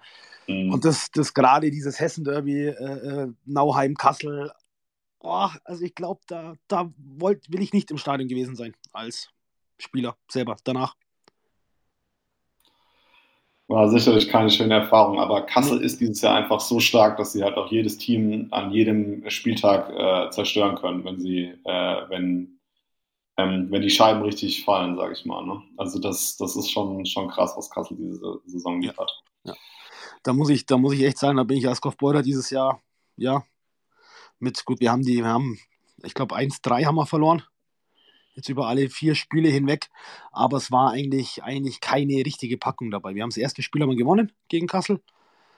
[0.48, 0.72] mhm.
[0.74, 4.52] Und das, das gerade dieses Hessen-Derby, äh, äh Nauheim-Kassel,
[5.20, 9.30] oh, also ich glaube, da, da wollt, will ich nicht im Stadion gewesen sein als
[9.80, 10.96] Spieler selber danach.
[13.70, 17.44] War sicherlich keine schöne Erfahrung, aber Kassel ist dieses Jahr einfach so stark, dass sie
[17.44, 22.60] halt auch jedes Team an jedem Spieltag äh, zerstören können, wenn sie, äh, wenn,
[23.36, 25.46] ähm, wenn die Scheiben richtig fallen, sage ich mal.
[25.46, 25.62] Ne?
[25.76, 29.12] Also das, das ist schon, schon krass, was Kassel diese Saison liefert.
[29.44, 29.52] Ja.
[29.52, 29.58] ja.
[30.24, 32.82] Da muss ich, da muss ich echt sagen, da bin ich als Kopfbeuler dieses Jahr,
[33.18, 33.44] ja,
[34.40, 35.60] mit, gut, wir haben die, wir haben,
[36.04, 37.44] ich glaube, 1-3 haben wir verloren
[38.38, 39.90] jetzt über alle vier Spiele hinweg.
[40.32, 43.16] Aber es war eigentlich, eigentlich keine richtige Packung dabei.
[43.16, 45.02] Wir haben das erste Spiel haben gewonnen gegen Kassel.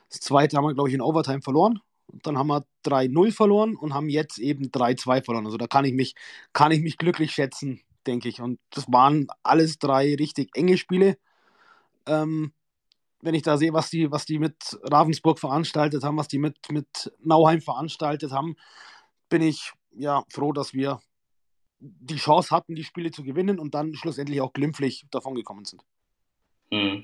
[0.09, 1.81] Das zweite haben wir, glaube ich, in Overtime verloren.
[2.07, 5.45] Und dann haben wir 3-0 verloren und haben jetzt eben 3-2 verloren.
[5.45, 6.15] Also da kann ich mich,
[6.53, 8.41] kann ich mich glücklich schätzen, denke ich.
[8.41, 11.17] Und das waren alles drei richtig enge Spiele.
[12.07, 12.53] Ähm,
[13.21, 16.57] wenn ich da sehe, was die, was die mit Ravensburg veranstaltet haben, was die mit,
[16.71, 18.55] mit Nauheim veranstaltet haben,
[19.27, 20.99] bin ich ja froh, dass wir
[21.79, 25.81] die Chance hatten, die Spiele zu gewinnen und dann schlussendlich auch glimpflich davongekommen sind.
[26.71, 27.01] Hm.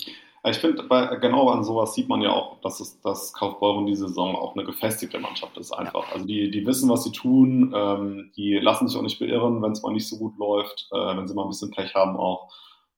[0.47, 0.87] Ich finde,
[1.21, 4.63] genau an sowas sieht man ja auch, dass, es, dass Kaufbeuren die Saison auch eine
[4.63, 6.11] gefestigte Mannschaft ist einfach.
[6.11, 9.71] Also die, die wissen, was sie tun, ähm, die lassen sich auch nicht beirren, wenn
[9.71, 12.53] es mal nicht so gut läuft, äh, wenn sie mal ein bisschen Pech haben auch.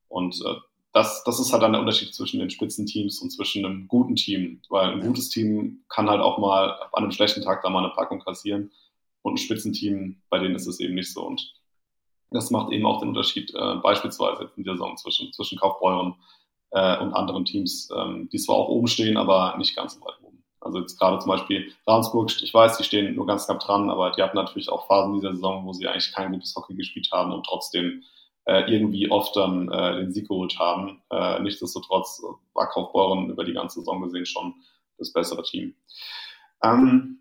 [0.09, 0.55] Und äh,
[0.91, 4.61] das, das ist halt dann der Unterschied zwischen den Spitzenteams und zwischen einem guten Team.
[4.67, 7.93] Weil ein gutes Team kann halt auch mal an einem schlechten Tag da mal eine
[7.93, 8.71] Packung kassieren.
[9.21, 11.25] Und ein Spitzenteam, bei denen ist es eben nicht so.
[11.25, 11.53] Und
[12.31, 16.15] das macht eben auch den Unterschied, äh, beispielsweise in der Saison zwischen, zwischen Kaufbeuren
[16.71, 20.15] äh, und anderen Teams, ähm, die zwar auch oben stehen, aber nicht ganz so weit
[20.21, 20.43] oben.
[20.59, 24.11] Also jetzt gerade zum Beispiel Ravensburg, ich weiß, die stehen nur ganz knapp dran, aber
[24.11, 27.31] die hatten natürlich auch Phasen dieser Saison, wo sie eigentlich kein gutes Hockey gespielt haben
[27.31, 28.03] und trotzdem
[28.45, 31.01] äh, irgendwie oft dann äh, den Sieg geholt haben.
[31.11, 32.21] Äh, nichtsdestotrotz
[32.53, 34.55] war Kaufbeuren über die ganze Saison gesehen schon
[34.97, 35.75] das bessere Team.
[36.63, 37.19] Ähm,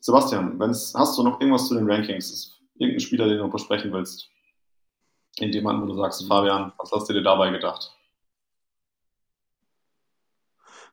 [0.00, 2.30] Sebastian, wenn's, hast du noch irgendwas zu den Rankings?
[2.30, 4.28] Ist irgendein Spieler, den du besprechen willst?
[5.38, 7.96] In dem Moment, wo du sagst, Fabian, was hast du dir dabei gedacht?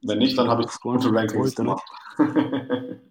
[0.02, 1.84] Wenn nicht, dann habe ich gute Rankings gemacht.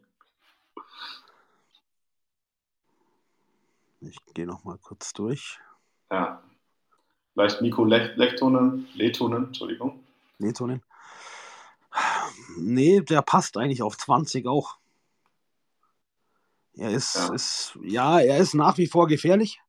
[4.01, 5.61] ich gehe noch mal kurz durch.
[6.11, 6.43] Ja.
[7.35, 10.03] Vielleicht Nico Lechtonen, Letonen, Entschuldigung.
[10.39, 10.83] Letonen.
[12.57, 14.79] Nee, der passt eigentlich auf 20 auch.
[16.75, 19.61] Er ist ja, ist, ja er ist nach wie vor gefährlich.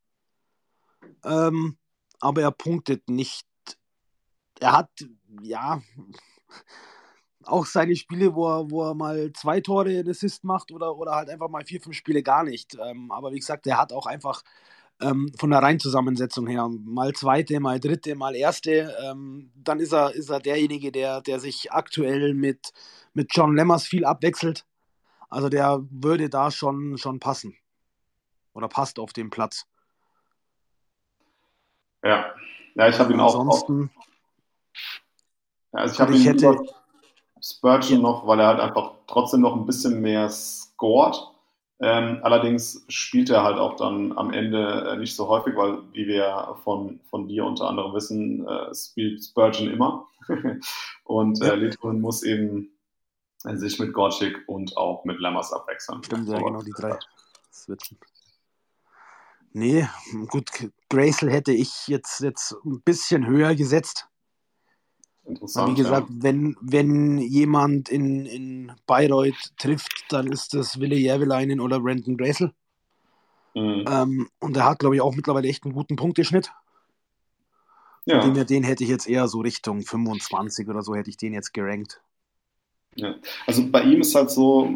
[1.24, 1.78] Ähm,
[2.20, 3.48] aber er punktet nicht.
[4.60, 4.90] Er hat,
[5.42, 5.82] ja,
[7.46, 11.14] auch seine Spiele, wo er, wo er mal zwei Tore in Assist macht oder, oder
[11.14, 12.76] halt einfach mal vier, fünf Spiele gar nicht.
[12.76, 14.44] Ähm, aber wie gesagt, er hat auch einfach
[15.02, 18.96] ähm, von der Reihenzusammensetzung her mal zweite, mal dritte, mal erste.
[19.04, 22.72] Ähm, dann ist er, ist er derjenige, der, der sich aktuell mit,
[23.14, 24.66] mit John Lemmers viel abwechselt.
[25.30, 27.56] Also der würde da schon, schon passen.
[28.54, 29.66] Oder passt auf den Platz.
[32.04, 32.34] Ja,
[32.76, 33.40] ja ich habe ihn auch.
[33.40, 33.92] Ansonsten.
[35.74, 36.58] Ja, also ich habe ihn hätte,
[37.42, 38.04] Spurgeon ja.
[38.04, 41.18] noch, weil er halt einfach trotzdem noch ein bisschen mehr scored.
[41.84, 46.06] Ähm, allerdings spielt er halt auch dann am Ende äh, nicht so häufig, weil, wie
[46.06, 50.06] wir von, von dir unter anderem wissen, äh, spielt Spurgeon immer.
[51.06, 52.70] und äh, Litonen muss eben
[53.46, 56.04] äh, sich mit Gorczyk und auch mit Lammers abwechseln.
[56.04, 57.00] Stimmt, ja, genau, die drei
[57.52, 57.98] switchen.
[59.54, 59.88] Nee,
[60.30, 60.50] gut,
[60.90, 64.08] Graysel hätte ich jetzt, jetzt ein bisschen höher gesetzt.
[65.26, 65.72] Interessant.
[65.72, 66.16] Wie gesagt, ja.
[66.20, 72.54] wenn, wenn jemand in, in Bayreuth trifft, dann ist das Wille Järvelainen oder Brandon Gressel.
[73.54, 73.86] Mhm.
[73.88, 76.52] Ähm, und er hat, glaube ich, auch mittlerweile echt einen guten Punkteschnitt.
[78.06, 78.24] Ja.
[78.24, 81.54] Her, den hätte ich jetzt eher so Richtung 25 oder so, hätte ich den jetzt
[81.54, 82.02] gerankt.
[82.96, 83.16] Ja.
[83.46, 84.74] Also bei ihm ist halt so,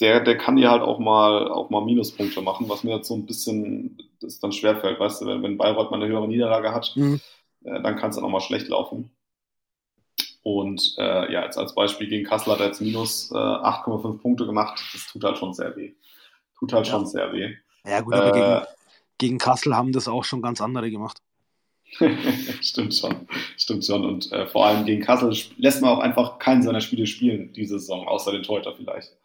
[0.00, 3.14] der, der kann dir halt auch mal, auch mal Minuspunkte machen, was mir jetzt so
[3.14, 5.00] ein bisschen das dann schwerfällt.
[5.00, 7.20] Weißt du, wenn, wenn Bayreuth mal eine höhere Niederlage hat, mhm.
[7.64, 9.10] äh, dann kann es dann auch mal schlecht laufen.
[10.42, 14.46] Und äh, ja, jetzt als Beispiel gegen Kassel hat er jetzt minus äh, 8,5 Punkte
[14.46, 14.80] gemacht.
[14.92, 15.94] Das tut halt schon sehr weh.
[16.58, 16.92] Tut halt ja.
[16.92, 17.54] schon sehr weh.
[17.84, 18.66] Ja, gut, aber äh, gegen,
[19.18, 21.20] gegen, Kassel haben das auch schon ganz andere gemacht.
[22.60, 23.26] stimmt schon.
[23.56, 24.04] Stimmt schon.
[24.04, 27.78] Und äh, vor allem gegen Kassel lässt man auch einfach keinen seiner Spiele spielen diese
[27.80, 29.16] Saison, außer den Teuter vielleicht.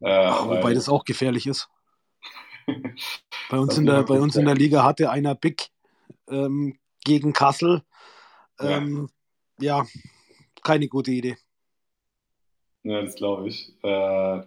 [0.00, 1.68] Äh, Ach, wobei das auch gefährlich ist.
[3.50, 5.68] bei uns, in der, bei uns in der Liga hatte einer Big
[6.28, 7.82] ähm, gegen Kassel.
[8.58, 9.08] Ähm,
[9.58, 9.80] ja.
[9.80, 9.86] ja
[10.62, 11.36] keine gute Idee.
[12.82, 13.74] Ja, das glaube ich.
[13.82, 13.88] Äh,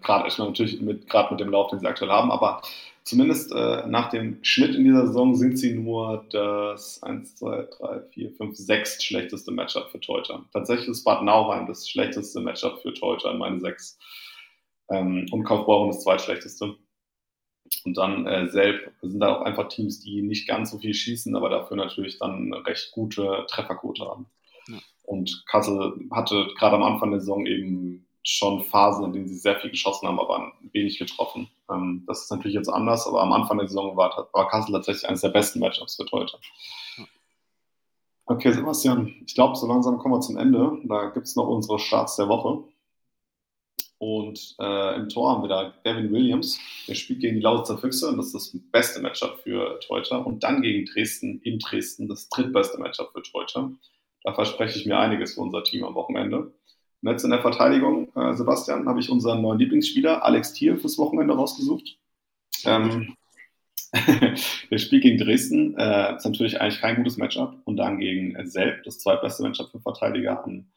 [0.01, 2.61] gerade ich natürlich mit, gerade mit dem Lauf, den sie aktuell haben, aber
[3.03, 8.01] zumindest äh, nach dem Schnitt in dieser Saison sind sie nur das 1, 2, 3,
[8.11, 10.45] 4, 5, 6 schlechteste Matchup für Teuter.
[10.53, 13.97] Tatsächlich ist Bad Nauheim das schlechteste Matchup für Teuter in meine 6.
[14.89, 16.75] Ähm, und Kaufbeuren das zweitschlechteste.
[17.85, 21.35] Und dann äh, Selb sind da auch einfach Teams, die nicht ganz so viel schießen,
[21.35, 24.25] aber dafür natürlich dann eine recht gute Trefferquote haben.
[25.03, 29.59] Und Kassel hatte gerade am Anfang der Saison eben schon Phasen, in denen sie sehr
[29.59, 31.49] viel geschossen haben, aber wenig getroffen.
[31.71, 35.07] Ähm, das ist natürlich jetzt anders, aber am Anfang der Saison war, war Kassel tatsächlich
[35.07, 36.37] eines der besten Matchups für heute.
[38.25, 40.77] Okay, Sebastian, ich glaube, so langsam kommen wir zum Ende.
[40.83, 42.63] Da gibt es noch unsere Starts der Woche.
[43.99, 48.07] Und äh, im Tor haben wir da Devin Williams, der spielt gegen die Lausitzer Füchse
[48.07, 50.25] und das ist das beste Matchup für Teuter.
[50.25, 53.71] Und dann gegen Dresden, in Dresden, das drittbeste Matchup für Teuter.
[54.23, 56.53] Da verspreche ich mir einiges für unser Team am Wochenende.
[57.01, 60.97] Und jetzt in der Verteidigung, äh, Sebastian, habe ich unseren neuen Lieblingsspieler Alex Thiel fürs
[60.97, 61.97] Wochenende rausgesucht.
[62.63, 63.15] Ähm,
[64.71, 68.83] der Spiel gegen Dresden äh, ist natürlich eigentlich kein gutes Matchup und dann gegen Selb,
[68.83, 70.67] das zweitbeste Matchup für Verteidiger am,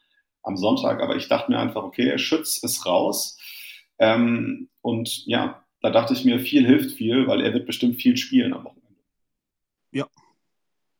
[0.43, 1.01] am Sonntag.
[1.01, 3.37] Aber ich dachte mir einfach, okay, Schütz ist raus.
[3.99, 8.17] Ähm, und ja, da dachte ich mir, viel hilft viel, weil er wird bestimmt viel
[8.17, 9.01] spielen am Wochenende.
[9.91, 10.07] Ja,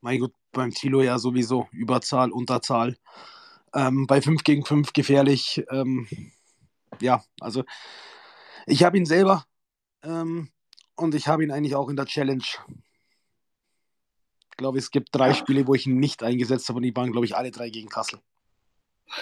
[0.01, 2.97] mein Gott, beim Tilo ja sowieso Überzahl, Unterzahl.
[3.75, 5.63] ähm, bei 5 gegen 5 gefährlich.
[5.71, 6.07] Ähm,
[7.01, 7.63] ja, also
[8.67, 9.45] ich habe ihn selber
[10.03, 10.49] ähm,
[10.95, 12.43] und ich habe ihn eigentlich auch in der Challenge.
[14.51, 17.11] Ich glaube, es gibt drei Spiele, wo ich ihn nicht eingesetzt habe und die waren,
[17.11, 18.19] glaube ich, alle drei gegen Kassel.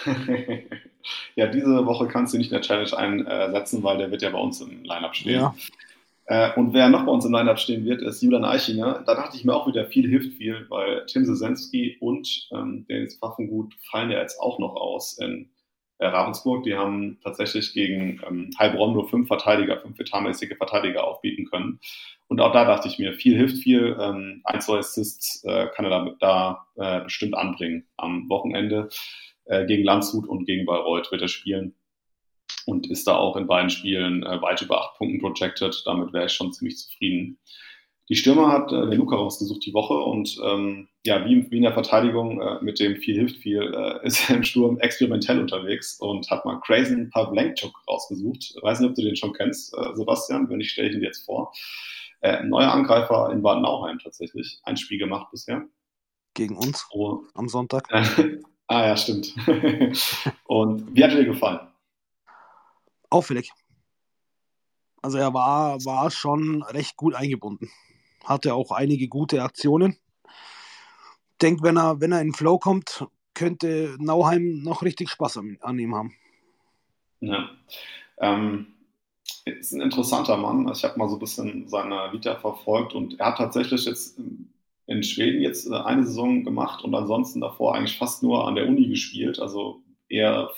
[1.34, 4.38] ja, diese Woche kannst du nicht in der Challenge einsetzen, weil der wird ja bei
[4.38, 5.40] uns im Lineup stehen.
[5.40, 5.54] Ja.
[6.26, 9.02] Äh, und wer noch bei uns im Lineup stehen wird, ist Julian Eichinger.
[9.06, 13.20] Da dachte ich mir auch wieder, viel hilft viel, weil Tim Sesensky und ähm, Dennis
[13.20, 15.50] Waffengut fallen ja jetzt auch noch aus in
[15.98, 16.64] äh, Ravensburg.
[16.64, 21.80] Die haben tatsächlich gegen ähm, Heilbronn nur fünf Verteidiger, fünf etatmäßige Verteidiger aufbieten können.
[22.28, 23.96] Und auch da dachte ich mir, viel hilft viel.
[24.00, 28.88] Ähm, ein, zwei Assists äh, kann er da, da äh, bestimmt anbringen am Wochenende.
[29.44, 31.74] Äh, gegen Landshut und gegen Bayreuth wird er spielen
[32.66, 35.82] und ist da auch in beiden Spielen äh, weit über acht Punkten projected.
[35.86, 37.38] Damit wäre ich schon ziemlich zufrieden.
[38.08, 41.62] Die Stürmer hat äh, der Luca rausgesucht die Woche und ähm, ja, wie, wie in
[41.62, 45.98] der Verteidigung äh, mit dem viel hilft viel, äh, ist er im Sturm experimentell unterwegs
[45.98, 48.54] und hat mal Crazen Pavlenkchuk rausgesucht.
[48.56, 51.00] Ich weiß nicht, ob du den schon kennst, äh, Sebastian, wenn nicht, stelle ich ihn
[51.00, 51.52] dir jetzt vor.
[52.20, 54.60] Äh, neuer Angreifer in Baden-Nauheim tatsächlich.
[54.62, 55.66] Ein Spiel gemacht bisher.
[56.34, 57.22] Gegen uns oh.
[57.34, 57.88] am Sonntag.
[58.72, 59.34] ah ja, stimmt.
[60.44, 61.60] und wie hat er dir gefallen?
[63.12, 63.52] auffällig.
[65.02, 67.70] Also er war, war schon recht gut eingebunden.
[68.24, 69.96] Hatte auch einige gute Aktionen.
[71.40, 73.04] Denkt, wenn er, wenn er in Flow kommt,
[73.34, 76.14] könnte Nauheim noch richtig Spaß an, an ihm haben.
[77.20, 77.50] Ja.
[78.18, 78.66] Ähm,
[79.44, 80.70] ist ein interessanter Mann.
[80.72, 84.20] Ich habe mal so ein bisschen seine Vita verfolgt und er hat tatsächlich jetzt
[84.92, 88.88] in Schweden jetzt eine Saison gemacht und ansonsten davor eigentlich fast nur an der Uni
[88.88, 89.40] gespielt.
[89.40, 90.50] Also eher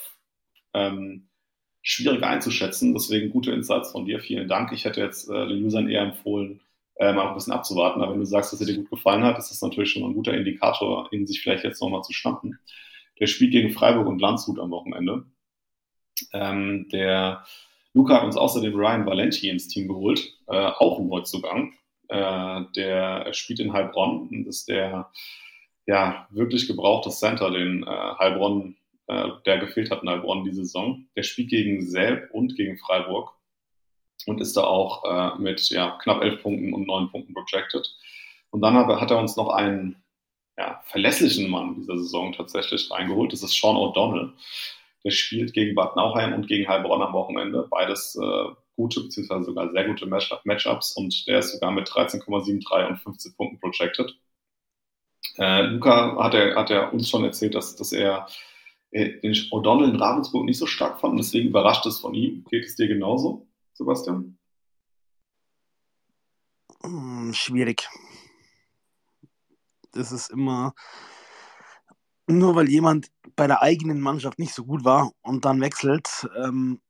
[0.73, 1.29] ähm,
[1.81, 2.93] schwierig einzuschätzen.
[2.93, 4.19] Deswegen gute Insights von dir.
[4.19, 4.71] Vielen Dank.
[4.73, 6.61] Ich hätte jetzt äh, den Usern eher empfohlen,
[6.95, 8.01] äh, mal ein bisschen abzuwarten.
[8.01, 10.13] Aber wenn du sagst, dass er dir gut gefallen hat, ist das natürlich schon ein
[10.13, 12.59] guter Indikator, ihn sich vielleicht jetzt nochmal zu schnappen.
[13.19, 15.25] Der spielt gegen Freiburg und Landshut am Wochenende.
[16.33, 17.45] Ähm, der
[17.93, 21.73] Luca hat uns außerdem Ryan Valenti ins Team geholt, äh, auch ein Neuzugang.
[22.09, 25.11] Äh, der spielt in Heilbronn und ist der
[25.87, 28.75] ja, wirklich gebrauchte Center, den äh, Heilbronn
[29.07, 31.07] äh, der gefehlt hat in Heilbronn diese Saison.
[31.15, 33.31] Der spielt gegen Selb und gegen Freiburg
[34.25, 37.87] und ist da auch äh, mit ja, knapp elf Punkten und neun Punkten projected.
[38.49, 40.03] Und dann hat, hat er uns noch einen
[40.57, 43.33] ja, verlässlichen Mann dieser Saison tatsächlich reingeholt.
[43.33, 44.31] Das ist Sean O'Donnell.
[45.03, 47.67] Der spielt gegen Bad Nauheim und gegen Heilbronn am Wochenende.
[47.69, 48.45] Beides äh,
[48.75, 53.59] gute, beziehungsweise sogar sehr gute Matchups und der ist sogar mit 13,73 und 15 Punkten
[53.59, 54.17] projected.
[55.37, 58.27] Äh, Luca hat er, hat er uns schon erzählt, dass, dass er
[58.91, 62.45] äh, den O'Donnell in Ravensburg nicht so stark fand und deswegen überrascht es von ihm.
[62.49, 64.37] Geht es dir genauso, Sebastian?
[66.83, 67.89] Hm, schwierig.
[69.91, 70.73] Das ist immer
[72.27, 76.27] nur weil jemand bei der eigenen Mannschaft nicht so gut war und dann wechselt.
[76.37, 76.81] Ähm,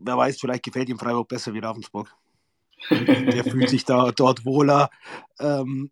[0.00, 2.14] wer weiß, vielleicht gefällt ihm Freiburg besser wie Ravensburg.
[2.90, 4.90] Der fühlt sich da dort wohler.
[5.40, 5.90] Ähm,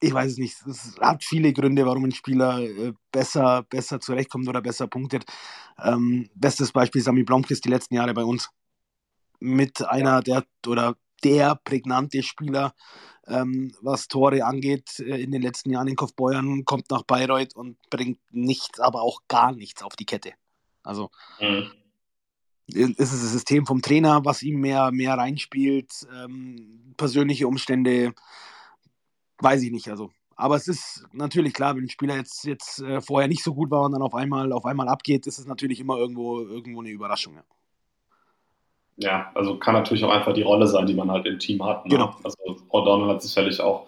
[0.00, 0.56] ich weiß es nicht.
[0.66, 5.24] Es hat viele Gründe, warum ein Spieler äh, besser, besser zurechtkommt oder besser punktet.
[5.82, 8.50] Ähm, bestes Beispiel Sami Blomqvist die letzten Jahre bei uns.
[9.40, 12.74] Mit einer der oder der prägnante Spieler,
[13.26, 17.78] ähm, was Tore angeht, äh, in den letzten Jahren in Kaufbeuern, kommt nach Bayreuth und
[17.90, 20.32] bringt nichts, aber auch gar nichts auf die Kette.
[20.82, 21.72] Also mhm.
[22.66, 28.14] Ist es das System vom Trainer, was ihm mehr, mehr reinspielt, ähm, persönliche Umstände,
[29.38, 29.88] weiß ich nicht.
[29.88, 33.54] Also, aber es ist natürlich klar, wenn ein Spieler jetzt, jetzt äh, vorher nicht so
[33.54, 36.80] gut war und dann auf einmal, auf einmal abgeht, ist es natürlich immer irgendwo, irgendwo
[36.80, 37.34] eine Überraschung.
[37.34, 37.44] Ja.
[38.96, 41.84] ja also kann natürlich auch einfach die Rolle sein, die man halt im Team hat.
[41.84, 41.90] Ne?
[41.90, 42.16] Genau.
[42.24, 42.38] Also
[42.70, 43.86] O'Donnell hat sicherlich auch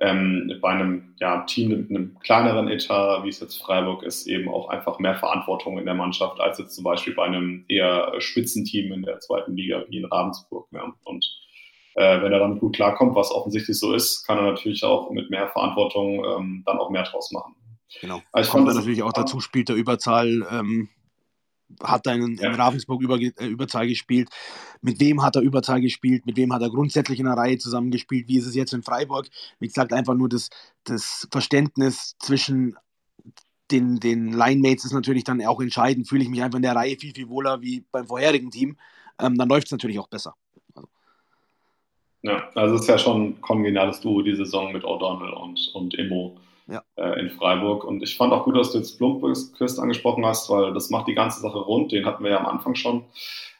[0.00, 4.48] ähm, bei einem ja, Team mit einem kleineren Etat, wie es jetzt Freiburg ist, eben
[4.48, 8.92] auch einfach mehr Verantwortung in der Mannschaft als jetzt zum Beispiel bei einem eher Spitzenteam
[8.92, 10.68] in der zweiten Liga wie in Ravensburg.
[10.72, 10.92] Ja.
[11.04, 11.26] Und
[11.94, 15.30] äh, wenn er damit gut klarkommt, was offensichtlich so ist, kann er natürlich auch mit
[15.30, 17.56] mehr Verantwortung ähm, dann auch mehr draus machen.
[18.00, 18.20] Genau.
[18.32, 20.90] Also Kommt dann natürlich auch dazu, spielt der Überzahl, ähm,
[21.82, 22.48] hat er in, ja.
[22.48, 24.28] in Ravensburg über, äh, Überzahl gespielt.
[24.80, 26.26] Mit wem hat er Überzahl gespielt?
[26.26, 28.28] Mit wem hat er grundsätzlich in der Reihe zusammengespielt?
[28.28, 29.28] Wie ist es jetzt in Freiburg?
[29.58, 30.50] Wie gesagt, einfach nur das,
[30.84, 32.76] das Verständnis zwischen
[33.70, 36.08] den, den Linemates ist natürlich dann auch entscheidend.
[36.08, 38.76] Fühle ich mich einfach in der Reihe viel, viel wohler wie beim vorherigen Team.
[39.20, 40.34] Ähm, dann läuft es natürlich auch besser.
[42.22, 45.94] Ja, also es ist ja schon ein kongeniales Duo, die Saison mit O'Donnell und, und
[45.94, 46.38] Immo
[46.68, 46.82] ja.
[46.96, 47.84] äh, in Freiburg.
[47.84, 51.14] Und ich fand auch gut, dass du jetzt Blomqvist angesprochen hast, weil das macht die
[51.14, 51.92] ganze Sache rund.
[51.92, 53.04] Den hatten wir ja am Anfang schon.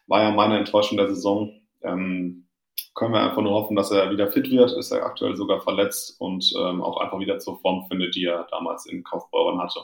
[0.06, 1.52] War ja meine Enttäuschung der Saison.
[1.82, 2.46] Ähm,
[2.94, 4.72] können wir einfach nur hoffen, dass er wieder fit wird.
[4.72, 8.46] Ist er aktuell sogar verletzt und ähm, auch einfach wieder zur Form findet, die er
[8.50, 9.80] damals in Kaufbeuren hatte.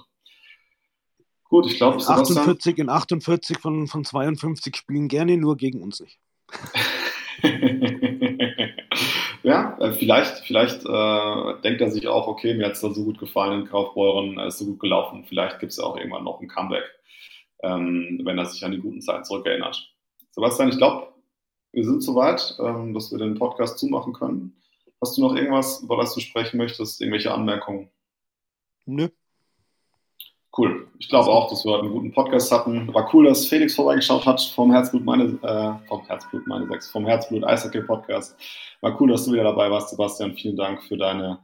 [1.44, 6.18] Gut, ich glaube, 48 in 48 von, von 52 spielen gerne, nur gegen uns nicht.
[9.44, 13.04] ja, äh, vielleicht, vielleicht äh, denkt er sich auch, okay, mir hat es da so
[13.04, 15.24] gut gefallen in Kaufbeuren, ist so gut gelaufen.
[15.28, 16.84] Vielleicht gibt es ja auch irgendwann noch ein Comeback,
[17.62, 19.94] ähm, wenn er sich an die guten Zeiten zurückerinnert.
[20.30, 21.12] Sebastian, ich glaube,
[21.72, 24.56] wir sind soweit, ähm, dass wir den Podcast zumachen können.
[25.02, 27.02] Hast du noch irgendwas, über das du sprechen möchtest?
[27.02, 27.90] Irgendwelche Anmerkungen?
[28.86, 29.10] Nö.
[30.56, 30.88] Cool.
[30.98, 32.92] Ich glaube auch, dass wir heute einen guten Podcast hatten.
[32.94, 37.06] War cool, dass Felix vorbeigeschaut hat vom Herzblut meine, äh, vom Herzblut meine sechs, vom
[37.06, 38.36] Herzblut Eishockey Podcast.
[38.80, 40.36] War cool, dass du wieder dabei warst, Sebastian.
[40.36, 41.40] Vielen Dank für deine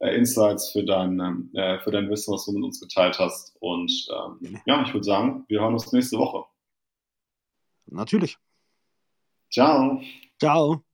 [0.00, 3.56] äh, Insights, für dein, äh, für dein Wissen, was du mit uns geteilt hast.
[3.60, 6.44] Und ähm, ja, ich würde sagen, wir hören uns nächste Woche.
[7.86, 8.36] Natürlich.
[9.50, 10.02] Ciao.
[10.38, 10.89] Ciao.